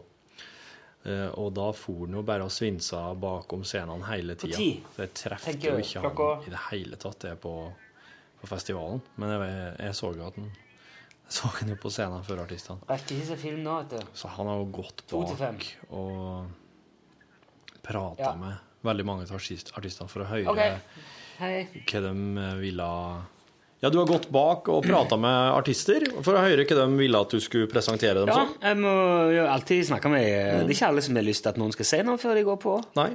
[1.08, 4.58] Eh, og da for han jo bare og svinsa bakom scenen hele tida.
[4.60, 4.84] tid?
[4.96, 7.54] Så jeg traff jo ikke han i det hele tatt det på,
[8.42, 9.02] på festivalen.
[9.16, 10.50] Men jeg, jeg så jo at han
[11.28, 12.80] så han jo på scenen før artistene.
[12.88, 14.06] Rekker ikke se film nå, vet.
[14.16, 16.46] Så han har jo gått bak og
[17.84, 18.36] prata Ja.
[18.40, 18.54] med
[18.88, 20.78] veldig mange av artistene for å høre okay.
[21.38, 22.14] Hva de
[22.62, 22.88] ville
[23.80, 27.20] Ja, du har gått bak og prata med artister for å høre hva de ville
[27.22, 28.94] at du skulle presentere dem Ja, jeg må
[29.36, 31.86] jo alltid snakke med Det er ikke alle som har lyst til at noen skal
[31.92, 32.74] si noe før de går på.
[32.98, 33.12] Nei.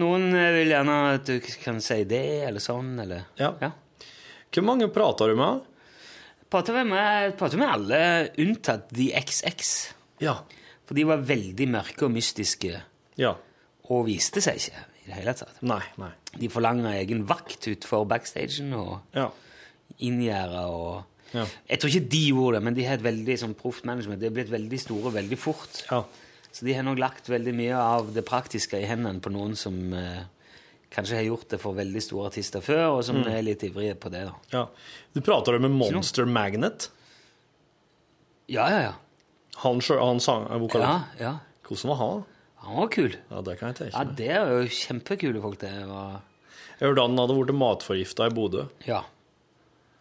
[0.00, 1.34] Noen eh, vil gjerne at du
[1.64, 3.52] kan si det, eller sånn, eller Ja.
[4.50, 5.66] Hvor mange prater du med?
[6.50, 8.00] Prater vi med, prater med alle
[8.42, 9.68] unntatt de XX.
[10.24, 10.38] Ja.
[10.88, 12.72] For de var veldig mørke og mystiske
[13.20, 13.34] Ja.
[13.90, 15.60] og viste seg ikke i det hele tatt.
[15.62, 16.10] Nei, nei.
[16.40, 19.28] De forlanger egen vakt utenfor backstagen og Ja.
[20.00, 21.44] Inngjerda og Ja.
[21.68, 24.18] Jeg tror ikke de gjorde det, men de har et veldig sånn proft management.
[24.18, 25.84] De er blitt veldig store veldig fort.
[25.90, 26.00] Ja.
[26.50, 29.76] Så de har nok lagt veldig mye av det praktiske i hendene på noen som
[29.94, 30.24] eh,
[30.90, 33.28] kanskje har gjort det for veldig store artister før, og som Mm.
[33.30, 34.24] er litt ivrige på det.
[34.26, 34.34] da.
[34.52, 34.64] ja.
[35.14, 35.70] Du prater med.
[35.70, 36.88] Monster Magnet.
[38.50, 38.92] Ja, ja, ja.
[39.62, 41.20] Han, sjø- han sang Ja, vokalist.
[41.20, 41.36] ja.
[41.62, 42.24] Hvordan var han?
[42.64, 43.14] Han var kul.
[43.30, 45.58] Ja, det kan jeg tenke Ja, det er jo kjempekule folk.
[45.60, 46.22] det var...
[46.80, 48.66] Jeg hørte han hadde blitt matforgifta i Bodø.
[48.86, 49.02] Ja,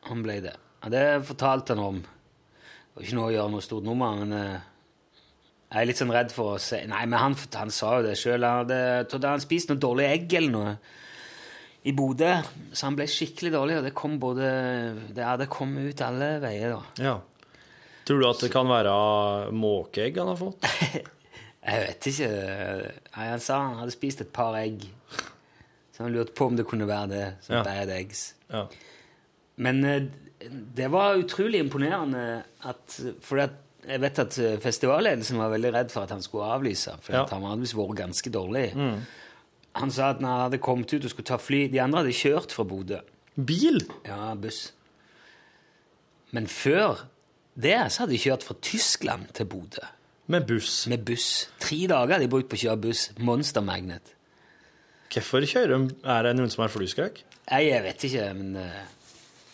[0.10, 0.55] han ble det.
[0.84, 2.01] Ja, det fortalte han om.
[2.03, 4.68] Det var ikke noe å gjøre noe stort nummer, men uh,
[5.70, 8.16] jeg er litt sånn redd for å se Nei, men han, han sa jo det
[8.20, 8.41] sjøl.
[8.43, 8.80] Han hadde,
[9.12, 10.74] trodde han spist noe dårlig egg eller noe
[11.88, 12.32] i Bodø,
[12.76, 14.47] så han ble skikkelig dårlig, og det kom både
[15.16, 17.05] det, det kom ut alle veier, da.
[17.05, 17.14] Ja.
[18.10, 18.91] Tror du at det kan være
[19.55, 20.68] måkeegg han har fått?
[21.70, 22.28] Jeg vet ikke.
[23.16, 24.84] Nei, han sa han hadde spist et par egg.
[25.93, 27.26] Så han lurte på om det kunne være det.
[27.45, 27.64] Som Ja.
[27.68, 28.24] bad eggs.
[28.49, 28.66] Ja.
[29.60, 30.03] Men eh,
[30.76, 32.95] det var utrolig imponerende at
[33.26, 36.93] For jeg vet at eh, festivalledelsen var veldig redd for at han skulle avlyse.
[37.03, 37.26] For Ja.
[37.32, 38.68] han hadde vært ganske dårlig.
[39.80, 42.16] Han sa at når han hadde kommet ut og skulle ta fly De andre hadde
[42.18, 42.99] kjørt fra Bodø.
[43.38, 43.82] Bil?
[44.07, 44.72] Ja, buss.
[46.36, 47.05] Men før
[47.60, 49.84] det så hadde de kjørt fra Tyskland til Bodø.
[50.30, 50.86] Med buss?
[50.91, 51.47] Med buss.
[51.60, 53.07] Tre dager hadde de brukt på å kjøre buss.
[53.18, 54.14] Monster Magnet.
[55.10, 57.24] Hvorfor kjører de Er det noen som har flyskrekk?
[57.49, 58.84] Jeg vet ikke, men eh,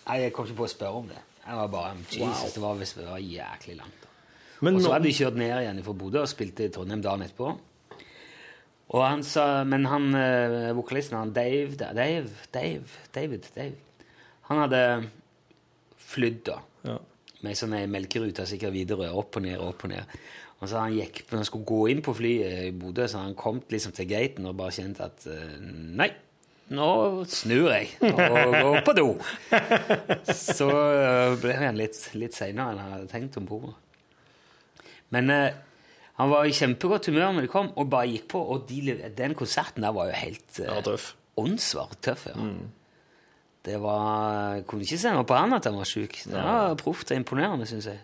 [0.06, 1.22] Nei, jeg kom ikke på å spørre om det.
[1.46, 4.06] Jeg var bare Jesus, det var det var jæklig langt.
[4.66, 7.26] Men og så hadde de kjørt ned igjen fra Bodø og spilte i Trondheim dagen
[7.26, 7.50] etterpå.
[8.96, 13.76] Og han sa, Men han eh, vokalisten, han Dave, Dave, Dave, David, Dave
[14.50, 14.82] Han hadde
[15.98, 16.60] flydd, da.
[16.86, 17.00] Ja.
[17.46, 20.18] Med sånn ei melkerute sikkert videre, opp og ned, opp og ned.
[20.62, 23.36] Og så han gikk, når han skulle gå inn på flyet i Bodø, så han
[23.38, 26.12] kom liksom til gaten og bare kjente at eh, Nei,
[26.74, 26.88] nå
[27.30, 28.18] snur jeg og
[28.56, 29.08] går på do.
[30.34, 33.76] Så eh, ble han litt, litt seinere enn han hadde tenkt om bordet.
[35.14, 35.60] Men eh,
[36.18, 38.42] han var i kjempegodt humør når de kom, og bare gikk på.
[38.56, 41.12] Og de, den konserten der var jo helt eh, Ja, tøff.
[41.38, 42.26] åndssvart tøff.
[42.32, 42.50] Ja.
[43.66, 46.18] Det var Jeg kunne ikke se noe på han at han var sjuk.
[46.30, 48.02] Det var proft og imponerende, syns jeg.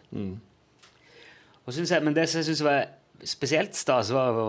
[1.66, 2.04] Og synes jeg.
[2.06, 2.86] Men det som jeg syns var
[3.30, 4.48] spesielt stas, var å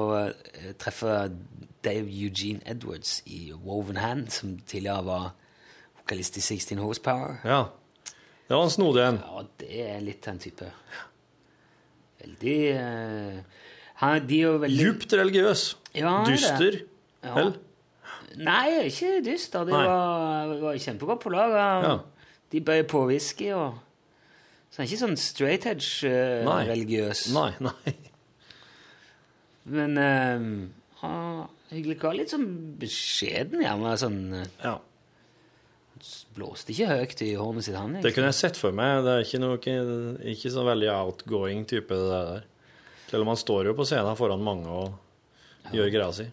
[1.85, 5.33] Dave Eugene Edwards i Woven Hand, som tidligere var
[5.99, 7.41] vokalist i 16 Horsepower.
[7.45, 7.65] Ja.
[8.49, 9.19] Det var en snodig en.
[9.23, 10.71] Ja, det er litt den type.
[12.23, 13.63] Veldig uh,
[14.03, 15.63] han, De er jo veldig Djupt religiøs.
[15.95, 16.35] Ja, han er.
[16.35, 16.81] Dyster.
[17.23, 17.35] Ja.
[17.39, 17.55] Vel?
[18.43, 19.65] Nei, ikke dyster.
[19.69, 19.87] De Nei.
[19.87, 21.57] var, var kjempegodt på lag.
[21.85, 21.97] Ja.
[22.53, 23.79] De bøyer på whisky og
[24.73, 26.63] Så han er ikke sånn straight edge eh, Nei.
[27.37, 27.95] Nei, nei.
[29.73, 29.99] Men
[31.01, 31.27] han,
[31.73, 32.15] hyggelig kar.
[32.17, 32.49] Litt sånn
[32.81, 33.93] beskjeden, gjerne.
[34.01, 34.79] Sånn, eh, Ja.
[36.35, 37.93] blåste ikke høyt i hornet sitt, han.
[38.03, 39.05] Det kunne jeg sett for meg.
[39.05, 39.59] Det er ikke, noe,
[40.33, 42.45] ikke så veldig outgoing type, det der.
[43.11, 44.95] Selv om han står jo på scenen foran mange og
[45.73, 46.27] gjør greia si.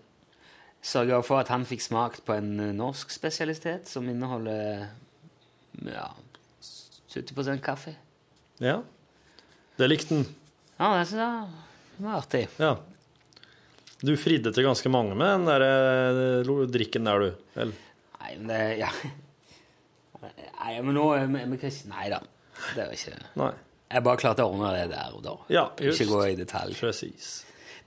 [0.81, 4.87] Sørga for at han fikk smakt på en eh, norsk spesialitet som inneholder
[5.85, 6.07] ja,
[7.11, 7.95] 70% kaffe.
[8.63, 8.77] Ja.
[9.77, 10.25] Det likte han.
[10.79, 11.19] Ja, det
[11.99, 12.45] var artig.
[12.57, 12.77] Ja.
[13.99, 17.59] Du fridde til ganske mange med den der eh, drikken der, du.
[17.59, 17.73] Eller?
[18.19, 18.91] Nei, men det Ja.
[20.19, 21.95] Nei, men nå er vi kristne.
[21.95, 22.21] Nei da.
[22.75, 23.53] Det var ikke Nei.
[23.89, 25.35] Jeg bare klarte å ordne det der og da.
[25.49, 26.01] Ja, just.
[26.03, 26.75] Ikke gå i detalj.
[26.77, 27.29] Precis.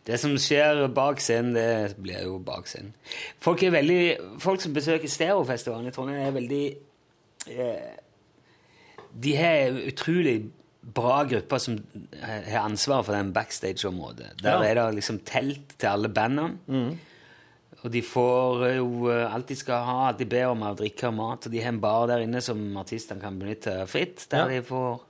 [0.02, 2.90] Det som skjer bak scenen, det blir jo bak scenen.
[3.42, 4.00] Folk er veldig
[4.42, 6.64] Folk som besøker Stereofestivalen i Trondheim, er veldig
[7.54, 7.92] eh,
[9.12, 10.36] De har utrolig
[10.82, 11.76] bra grupper som
[12.22, 14.32] har ansvar for den backstage-området.
[14.42, 14.62] Der Ja.
[14.62, 16.98] er det liksom telt til alle bandene.
[17.84, 21.08] Og de får jo eh, alt de skal ha, alt de ber om av drikke
[21.08, 21.46] og mat.
[21.46, 24.48] Og de har en bar der inne som artistene kan benytte fritt, der Ja.
[24.48, 25.00] de får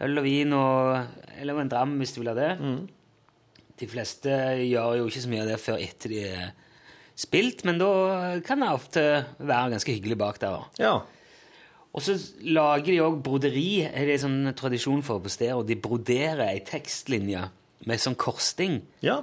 [0.00, 1.06] øl og vin og
[1.40, 2.88] Eller en dram hvis de vil ha det.
[3.78, 6.52] De fleste gjør jo ikke så mye av det før etter de er
[7.16, 10.64] spilt, men da kan det ofte være ganske hyggelig bak der.
[10.78, 11.00] Ja.
[11.98, 12.14] Og så
[12.46, 13.82] lager de òg broderi.
[13.88, 17.48] er det sånn tradisjon for på stedet, og De broderer ei tekstlinje
[17.86, 19.20] med sånn korsting Ja.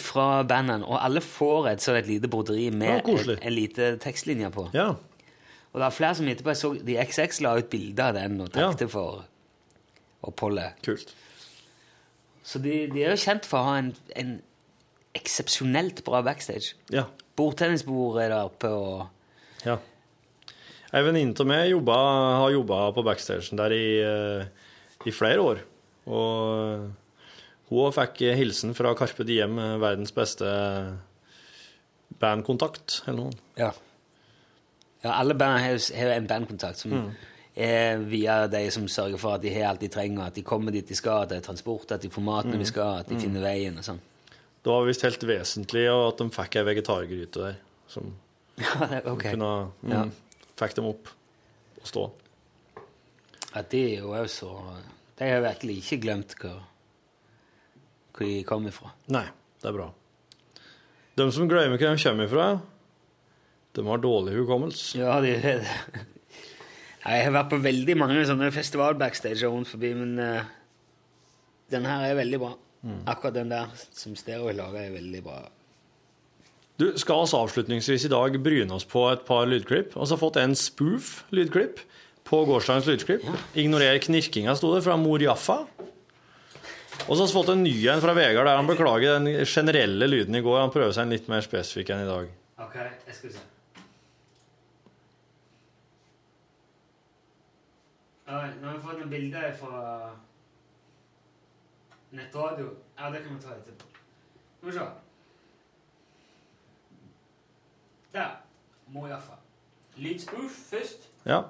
[0.00, 4.50] fra bandene, og alle får et et lite broderi med ja, en, en lite tekstlinje
[4.50, 4.70] på.
[4.74, 4.94] ja.
[5.76, 8.40] Og det er flere som etterpå jeg så de XX la ut bilde av den
[8.40, 9.26] og takte for
[10.24, 10.72] oppholdet.
[10.82, 11.10] Kult.
[12.42, 14.30] Så de, de er jo kjent for å ha en, en
[15.18, 16.74] eksepsjonelt bra backstage.
[16.94, 17.04] Ja.
[17.36, 19.76] Bordtennisbord er der oppe, og ja.
[20.96, 21.96] Ei venninne av meg jobba,
[22.40, 24.46] har jobba på backstagen der i, eh,
[25.04, 25.58] i flere år.
[26.08, 26.86] Og
[27.68, 30.46] hun fikk hilsen fra Carpe Diem, verdens beste
[32.20, 33.32] bandkontakt, eller noe.
[33.58, 33.72] Ja.
[35.04, 37.10] ja alle band har jo- en bandkontakt som Mm.
[37.56, 40.70] er via de som sørger for at de har alt de trenger, at de kommer
[40.72, 42.58] dit de skal, at det er transport, at de får maten Mm.
[42.58, 44.00] de skal, at de finner veien og sånn.
[44.64, 47.54] Det var visst helt vesentlig at de fikk ei vegetargryte der,
[47.88, 48.14] som
[48.58, 49.22] Ja, det er ok.
[49.22, 50.04] kunne mm, Ja.
[50.56, 51.10] Fikk dem opp
[51.80, 52.06] og stå.
[53.52, 54.50] Ja, de er jo også
[55.16, 56.58] De har virkelig ikke glemt hvor,
[58.12, 58.92] hvor de kom ifra.
[59.12, 59.26] Nei,
[59.62, 59.90] det er bra.
[61.16, 62.48] De som glemmer hvor de kommer ifra,
[63.76, 64.98] de har dårlig hukommelse.
[65.00, 66.04] Ja, de er det.
[67.06, 70.48] Jeg har vært på veldig mange sånne festival-backstager rundt forbi, men uh,
[71.70, 72.48] den her er veldig bra.
[72.82, 73.02] Mm.
[73.12, 75.36] Akkurat den der som Stereo lager, er veldig bra.
[76.76, 79.94] Du, skal oss avslutningsvis i dag bryne oss på et par lydklipp?
[79.94, 81.80] Vi har fått en spoof-lydklipp
[82.28, 83.24] på gårsdagens lydklipp.
[83.56, 85.62] Ignorer knirkinga, sto det, fra Mor Jaffa.
[87.06, 90.08] Og så har vi fått en ny en fra Vegard, der han beklager den generelle
[90.10, 90.58] lyden i går.
[90.66, 92.28] Han prøver seg en litt mer spesifikk enn i dag.
[92.66, 92.76] Ok,
[93.08, 93.46] jeg skal se.
[98.26, 99.80] Nå har vi fått noen bilder fra
[102.12, 102.72] nettradio.
[102.98, 103.92] Ja, det kan vi ta etterpå.
[104.58, 104.88] Skal vi se.
[108.16, 108.30] Der.
[108.88, 109.36] Må iallfall.
[109.96, 111.08] Lydspoof først.
[111.26, 111.40] Ja.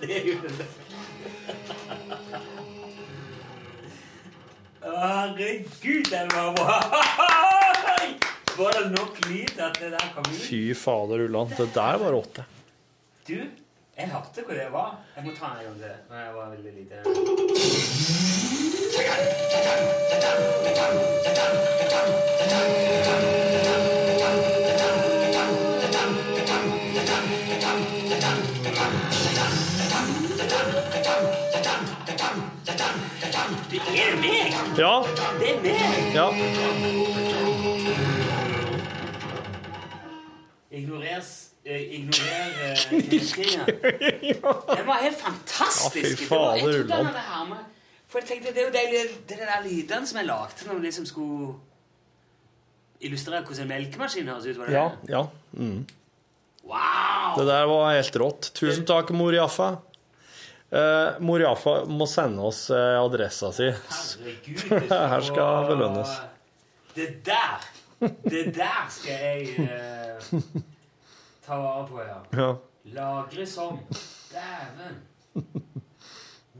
[0.00, 0.66] Det er jo det.
[4.82, 7.55] Herregud, den var bra!
[8.58, 10.40] Var det nok lyd at det der kom ut?
[10.40, 11.50] Fy fader Ulland.
[11.58, 12.40] Det der var rått.
[13.28, 13.34] Du,
[13.98, 14.96] jeg hørte hvor det var.
[15.16, 15.92] Jeg må ta en gang til.
[16.08, 16.96] Når jeg var veldig lite.
[33.70, 34.52] Det er meg!
[34.78, 35.02] Ja.
[35.40, 36.14] Det er meg!
[36.14, 36.26] Ja.
[40.80, 41.22] Ignorer,
[41.64, 43.64] eh, ignorer eh, knirkinga.
[44.76, 46.26] Den var helt fantastisk.
[46.30, 47.62] Ja, var- jeg trodde han hadde.
[48.06, 50.66] For jeg tenkte, Det er jo de, det er de der lydene som jeg lagde
[50.68, 51.54] når vi liksom skulle
[53.00, 54.58] illustrere hvordan en melkemaskin høres ut.
[54.60, 54.84] Var det Ja.
[55.08, 55.24] ja.
[55.52, 55.86] Mm.
[56.66, 57.34] Wow!
[57.38, 58.50] Det der var helt rått.
[58.54, 59.76] Tusen takk, mor Jaffa.
[60.72, 63.68] Uh, mor Jaffa må sende oss uh, adressa si.
[63.70, 64.64] Herregud.
[64.90, 66.14] det Her skal belønnes.
[66.96, 67.62] Det der
[68.00, 70.40] Det der skal jeg eh,
[71.46, 72.18] ta vare på, ja.
[72.42, 72.54] Ja.
[72.84, 73.78] Lagre som.
[74.32, 74.98] Dæven.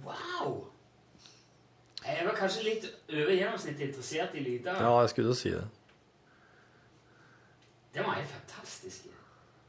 [0.05, 0.67] Wow!
[2.07, 4.81] Jeg var kanskje litt over gjennomsnittet interessert i lyder.
[4.81, 5.65] ja, jeg skulle si det.
[7.95, 9.07] Det var helt fantastisk.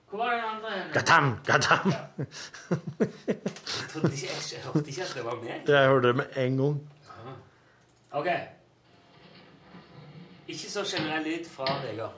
[0.09, 0.70] Hvor var den andre?
[0.93, 1.91] Gatam, gatam.
[2.20, 2.28] Jeg,
[3.89, 5.68] trodde ikke, jeg hørte ikke at det var meg.
[5.68, 6.78] Jeg hørte det med en gang.
[8.11, 8.28] Ok.
[10.48, 12.14] Ikke så generell lyd fra Vegard.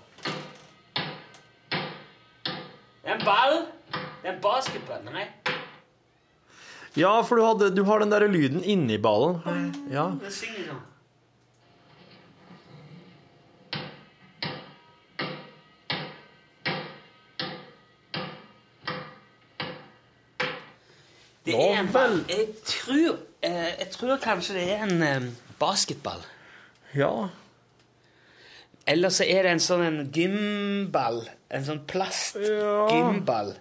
[3.02, 3.66] Det er en ball.
[3.94, 5.02] Det er en basketball.
[5.10, 5.26] Nei.
[6.98, 9.42] Ja, for du, hadde, du har den der lyden inni ballen.
[9.90, 10.12] Ja.
[10.22, 10.86] Det synger sånn.
[21.50, 22.20] Det er en ball.
[22.30, 26.22] Jeg tror, eh, jeg tror kanskje det er en eh, basketball.
[26.94, 27.30] Ja.
[28.90, 31.22] Eller så er det en sånn en gymball.
[31.54, 33.54] En sånn plastgymball.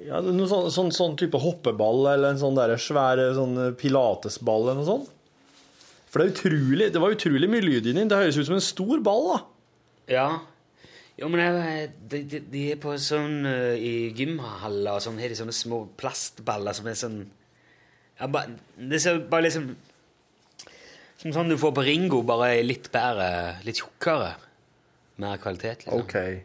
[0.00, 0.08] Ja.
[0.08, 4.80] ja noe sånn, sånn, sånn type hoppeball eller en sånn der svær sånn pilatesball eller
[4.80, 5.14] noe sånt.
[6.08, 8.08] For det, er utrolig, det var utrolig mye lyd inni den.
[8.08, 9.40] Det høres ut som en stor ball, da.
[10.08, 10.28] Ja.
[11.18, 15.32] Jo, men jeg, de, de, de er på sånn eh, I gymhaller og sånn har
[15.32, 17.16] de sånne små plastballer som er sånn
[18.20, 18.44] ja, ba,
[18.78, 19.72] Det ser bare liksom
[21.18, 24.34] Som sånn du får på Ringo, bare litt bedre, litt tjukkere.
[25.18, 26.04] Mer kvalitet, liksom.
[26.04, 26.44] Ok.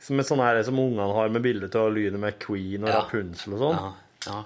[0.00, 3.00] Som sånn her som ungene har med bilde av lyden med Queen og Ja.
[3.00, 3.78] Rapunzel og sånn.
[3.80, 3.94] Ja,
[4.26, 4.44] ja.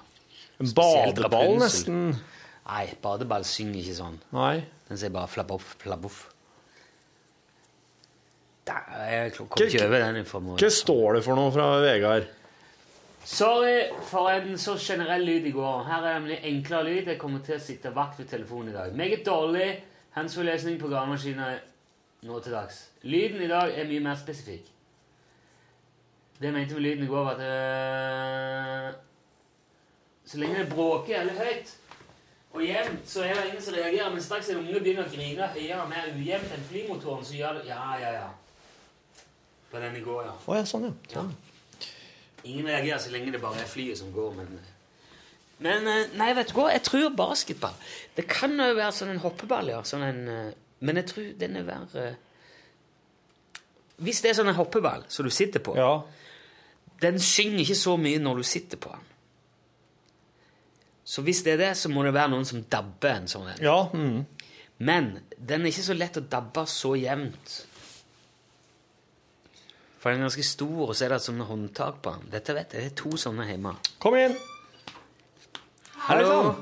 [0.62, 2.20] En badeball, nesten.
[2.64, 4.20] Nei, badeball synger ikke sånn.
[4.32, 4.64] Nei.
[4.88, 6.20] Den sier bare flaboff, flaboff.
[8.64, 10.62] Jeg kom ikke over den informasjonen.
[10.62, 12.30] Hva står det for noe fra Vegard?
[13.24, 15.84] Sorry for en så generell lyd i går.
[15.84, 17.06] Her er nemlig enklere lyd.
[17.08, 18.92] Jeg kommer til å sitte vakt ved telefonen i dag.
[18.96, 19.68] Meget dårlig
[20.12, 21.62] handsforelesning på gravemaskiner
[22.28, 22.82] nå til dags.
[23.02, 24.68] Lyden i dag er mye mer spesifikk.
[26.36, 28.92] Det jeg mente med lyden i går, var at øh,
[30.24, 31.74] Så lenge det bråker eller høyt
[32.54, 34.10] og jevnt, så er det ingen som reagerer.
[34.10, 37.58] Men straks en unge begynner å grine høyere og mer ujevnt enn flymotoren, så gjør
[37.58, 38.28] det Ja, ja, ja.
[39.70, 40.36] På den i går, ja.
[40.46, 40.94] Å ja, sånn, ja.
[41.16, 41.32] Sånn.
[42.44, 44.58] Ingen reagerer så lenge det bare er flyet som går, men
[45.64, 46.68] Men eh, nei, vet du hva?
[46.72, 47.76] Jeg tror basketball.
[48.16, 49.80] Det kan jo være sånn en hoppeball, ja.
[49.86, 50.52] Sånn en, eh,
[50.84, 52.04] men jeg tror den er verre
[53.96, 55.76] Hvis det er sånn en hoppeball som du sitter på,
[57.00, 59.10] den synger ikke så mye når du sitter på den.
[61.04, 63.62] Så hvis det er det, så må det være noen som dabber en sånn en.
[63.62, 63.76] Ja.
[63.92, 64.24] Mm.
[64.84, 67.58] Men den er ikke så lett å dabbe så jevnt.
[70.04, 72.26] For den er ganske stor, og så er det sånne håndtak på den.
[72.34, 73.70] Dette vet jeg, det er to sånne hjemme.
[74.04, 74.34] Kom inn.
[76.04, 76.26] Hallo?
[76.26, 76.58] Hei sann.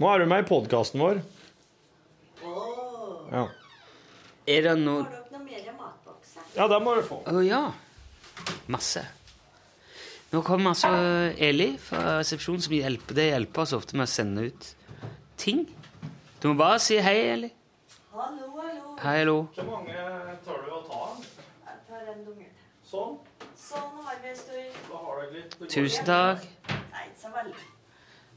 [0.00, 1.20] Nå er du med i podkasten vår.
[3.28, 3.42] Ja.
[4.48, 5.04] Er det noe
[6.56, 7.18] ja, det må du få.
[7.28, 7.60] Å ja.
[8.72, 9.02] Masse.
[10.32, 10.88] Nå kommer altså
[11.44, 14.70] Eli fra resepsjonen, som hjelper, det hjelper oss ofte med å sende ut
[15.44, 15.66] ting.
[16.40, 17.52] Du må bare si hei, Eli.
[18.16, 18.96] Hallo, hallo.
[19.04, 19.36] Hei, hallo.
[19.60, 20.08] Hvor mange
[20.48, 21.04] tør du å ta?
[22.10, 22.46] En.
[22.90, 23.18] Sånn.
[23.54, 26.46] Sånn har vi stor Tusen takk.
[26.90, 27.66] Nei, ikke så veldig.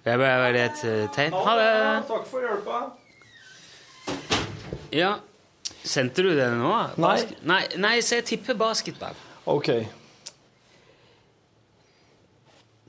[0.04, 1.34] Det var var et eh, tegn.
[1.34, 1.70] Ha det.
[2.10, 2.82] Takk for hjelpa.
[4.94, 5.14] Ja.
[5.84, 6.74] Sendte du det nå?
[7.02, 7.16] Nei.
[7.50, 9.18] Nei, nei så jeg tipper basketball.
[9.50, 9.70] OK.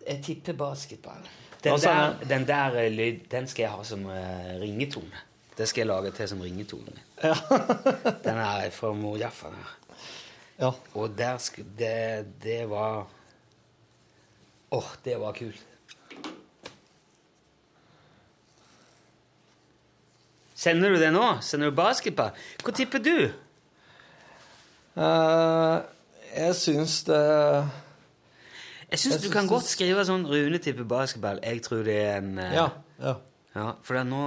[0.04, 1.22] Jeg tipper basketball.
[1.64, 5.22] Den der, den der eh, lyd, den skal jeg ha som uh, ringetone.
[5.56, 6.98] Det skal jeg lage til som ringetone.
[8.26, 9.54] den er fra mor Jaffa.
[9.54, 9.83] der.
[10.60, 10.70] Ja.
[10.94, 13.06] Og der sk det, det var
[14.74, 15.60] Åh, det var kult.
[20.54, 21.24] Sender du det nå?
[21.44, 22.32] Sender du basketball?
[22.64, 23.16] Hva tipper du?
[24.94, 25.82] Uh,
[26.30, 27.20] jeg syns det
[28.92, 31.42] Jeg syns du kan godt skrive sånn Rune tipper basketball.
[31.42, 32.66] Jeg tror det er en uh, Ja.
[33.02, 33.14] ja.
[33.58, 34.24] ja for det er nå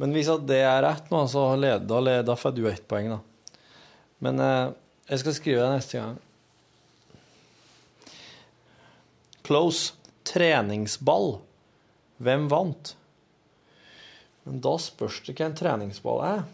[0.00, 2.84] Men hvis at det er rett nå, så leder, da, led, da får du ett
[2.90, 3.20] poeng, da.
[4.24, 4.72] Men eh,
[5.10, 6.16] jeg skal skrive det neste gang.
[9.44, 9.92] Close.
[10.24, 11.34] Treningsball.
[12.24, 12.94] Hvem vant?
[14.44, 16.44] Men da spørs det hva en treningsball er.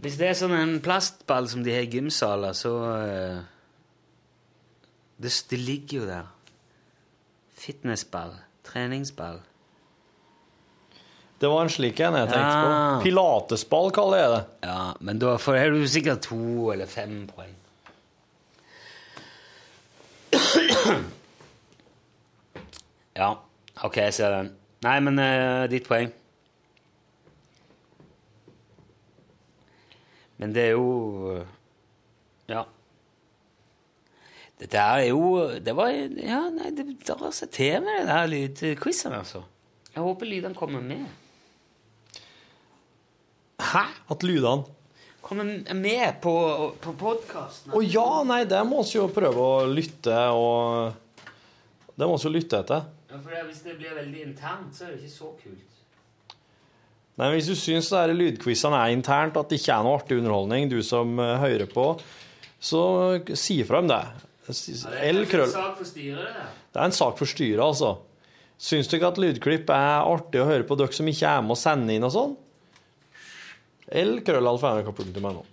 [0.00, 3.40] Hvis det er sånn en plastball som de har i gymsaler, så eh,
[5.20, 6.30] det, det ligger jo der.
[7.60, 8.38] Fitnessball.
[8.64, 9.42] Treningsball.
[11.40, 12.98] Det var en slik en jeg tenkte Ja.
[12.98, 13.02] på.
[13.06, 14.42] Pilatesball kaller jeg det.
[14.68, 17.54] Ja, men da får du sikkert to eller fem poeng.
[23.16, 23.30] Ja,
[23.84, 24.50] ok, jeg ser den.
[24.84, 26.12] Nei, men uh, ditt poeng.
[30.40, 31.48] Men det er jo eh,
[32.48, 32.62] Ja.
[34.60, 38.30] Dette her er jo Det var Ja, nei, det drar seg til med det her
[38.32, 39.42] lydquizen, altså.
[39.92, 41.04] Jeg håper lydene kommer med.
[43.70, 43.86] Hæ?
[44.10, 44.66] At lydene
[45.20, 46.32] Kommer med på,
[46.80, 47.74] på podkasten.
[47.76, 50.96] Å ja, nei, det må vi jo prøve å lytte og
[51.94, 52.88] Det må vi jo lytte etter.
[53.10, 56.34] Ja, for det, Hvis det blir veldig internt, så er det ikke så kult.
[57.20, 60.80] Nei, Hvis du syns lydquizene er internt, at det ikke er noe artig underholdning, du
[60.82, 61.86] som eh, hører på,
[62.58, 62.82] så
[63.36, 64.02] si fra om det.
[64.48, 66.46] Ja, det er en sak for styret, det.
[66.72, 67.98] Det er en sak for styret, altså.
[68.60, 71.60] Syns dere at lydklipp er artig å høre på, dere som ikke er med å
[71.60, 72.34] sende inn og sånn?
[73.90, 75.44] L krøllalfa.nrk.no.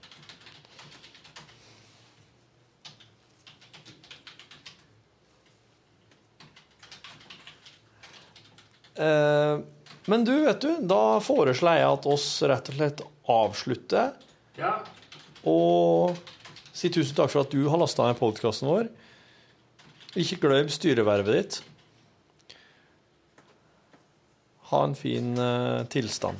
[8.97, 9.59] Eh,
[10.05, 14.13] men du, vet du, da foreslår jeg at oss rett og slett avslutter.
[14.57, 14.77] Ja.
[15.47, 16.17] Og
[16.71, 18.91] si tusen takk for at du har lasta ned podkasten vår.
[20.17, 21.59] Ikke glem styrevervet ditt.
[24.71, 26.39] Ha en fin uh, tilstand.